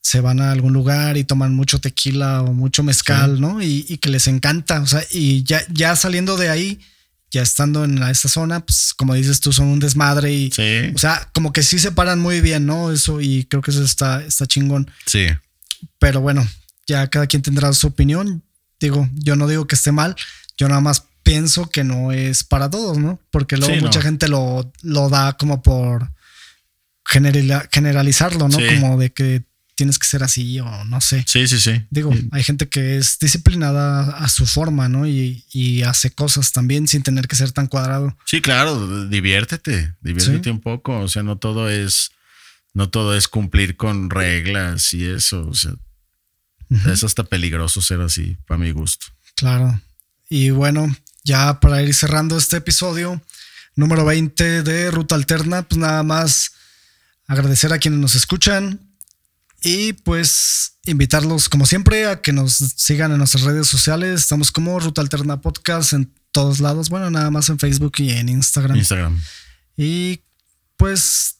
[0.00, 3.60] Se van a algún lugar y toman mucho tequila o mucho mezcal, ¿no?
[3.62, 4.80] Y, que les encanta.
[4.80, 6.80] O sea, y ya, ya saliendo de ahí,
[7.30, 10.50] ya estando en esta zona, pues como dices tú, son un desmadre y,
[10.94, 12.90] o sea, como que sí se paran muy bien, ¿no?
[12.90, 14.90] Eso y creo que eso está, está chingón.
[15.06, 15.26] Sí.
[15.98, 16.46] Pero bueno,
[16.86, 18.42] ya cada quien tendrá su opinión.
[18.80, 20.16] Digo, yo no digo que esté mal,
[20.56, 23.20] yo nada más pienso que no es para todos, ¿no?
[23.30, 26.10] Porque luego mucha gente lo, lo da como por
[27.04, 28.56] generalizarlo, ¿no?
[28.56, 29.44] Como de que
[29.78, 31.24] tienes que ser así o no sé.
[31.28, 31.86] Sí, sí, sí.
[31.88, 35.06] Digo, hay gente que es disciplinada a su forma, ¿no?
[35.06, 35.44] Y,
[35.86, 38.16] hace cosas también sin tener que ser tan cuadrado.
[38.26, 40.98] Sí, claro, diviértete, diviértete un poco.
[40.98, 42.10] O sea, no todo es,
[42.74, 45.46] no todo es cumplir con reglas y eso.
[45.46, 45.74] O sea,
[46.92, 49.06] es hasta peligroso ser así, para mi gusto.
[49.36, 49.80] Claro.
[50.28, 53.22] Y bueno, ya para ir cerrando este episodio
[53.76, 56.50] número 20 de Ruta Alterna, pues nada más
[57.28, 58.87] agradecer a quienes nos escuchan
[59.62, 64.22] y pues invitarlos como siempre a que nos sigan en nuestras redes sociales.
[64.22, 66.88] Estamos como Ruta Alterna Podcast en todos lados.
[66.88, 68.76] Bueno, nada más en Facebook y en Instagram.
[68.76, 69.20] Instagram.
[69.76, 70.20] Y
[70.76, 71.37] pues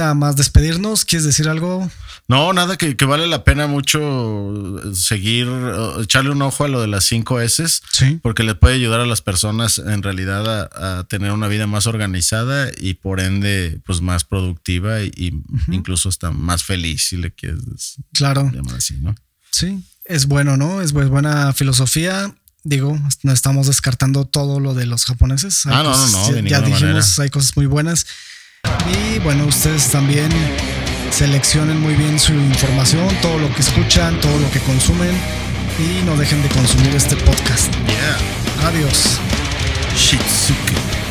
[0.00, 1.04] nada más despedirnos.
[1.04, 1.90] ¿Quieres decir algo?
[2.26, 5.48] No, nada, que, vale la pena mucho seguir,
[6.00, 8.20] echarle un ojo a lo de las 5 S, sí.
[8.22, 12.70] porque le puede ayudar a las personas en realidad a, tener una vida más organizada
[12.78, 18.48] y por ende, pues más productiva y incluso hasta más feliz, si le quieres claro.
[18.52, 19.14] llamar así, ¿no?
[19.50, 20.82] Sí, es bueno, ¿no?
[20.82, 22.32] Es buena filosofía.
[22.62, 25.66] Digo, no estamos descartando todo lo de los japoneses.
[25.66, 28.06] ah, no, no, no, ya, dijimos, hay cosas muy buenas.
[28.64, 30.28] Y bueno, ustedes también
[31.10, 35.10] seleccionen muy bien su información, todo lo que escuchan, todo lo que consumen
[35.78, 37.72] y no dejen de consumir este podcast.
[37.86, 38.68] Yeah.
[38.68, 39.18] Adiós.
[39.96, 41.09] Shitsuke.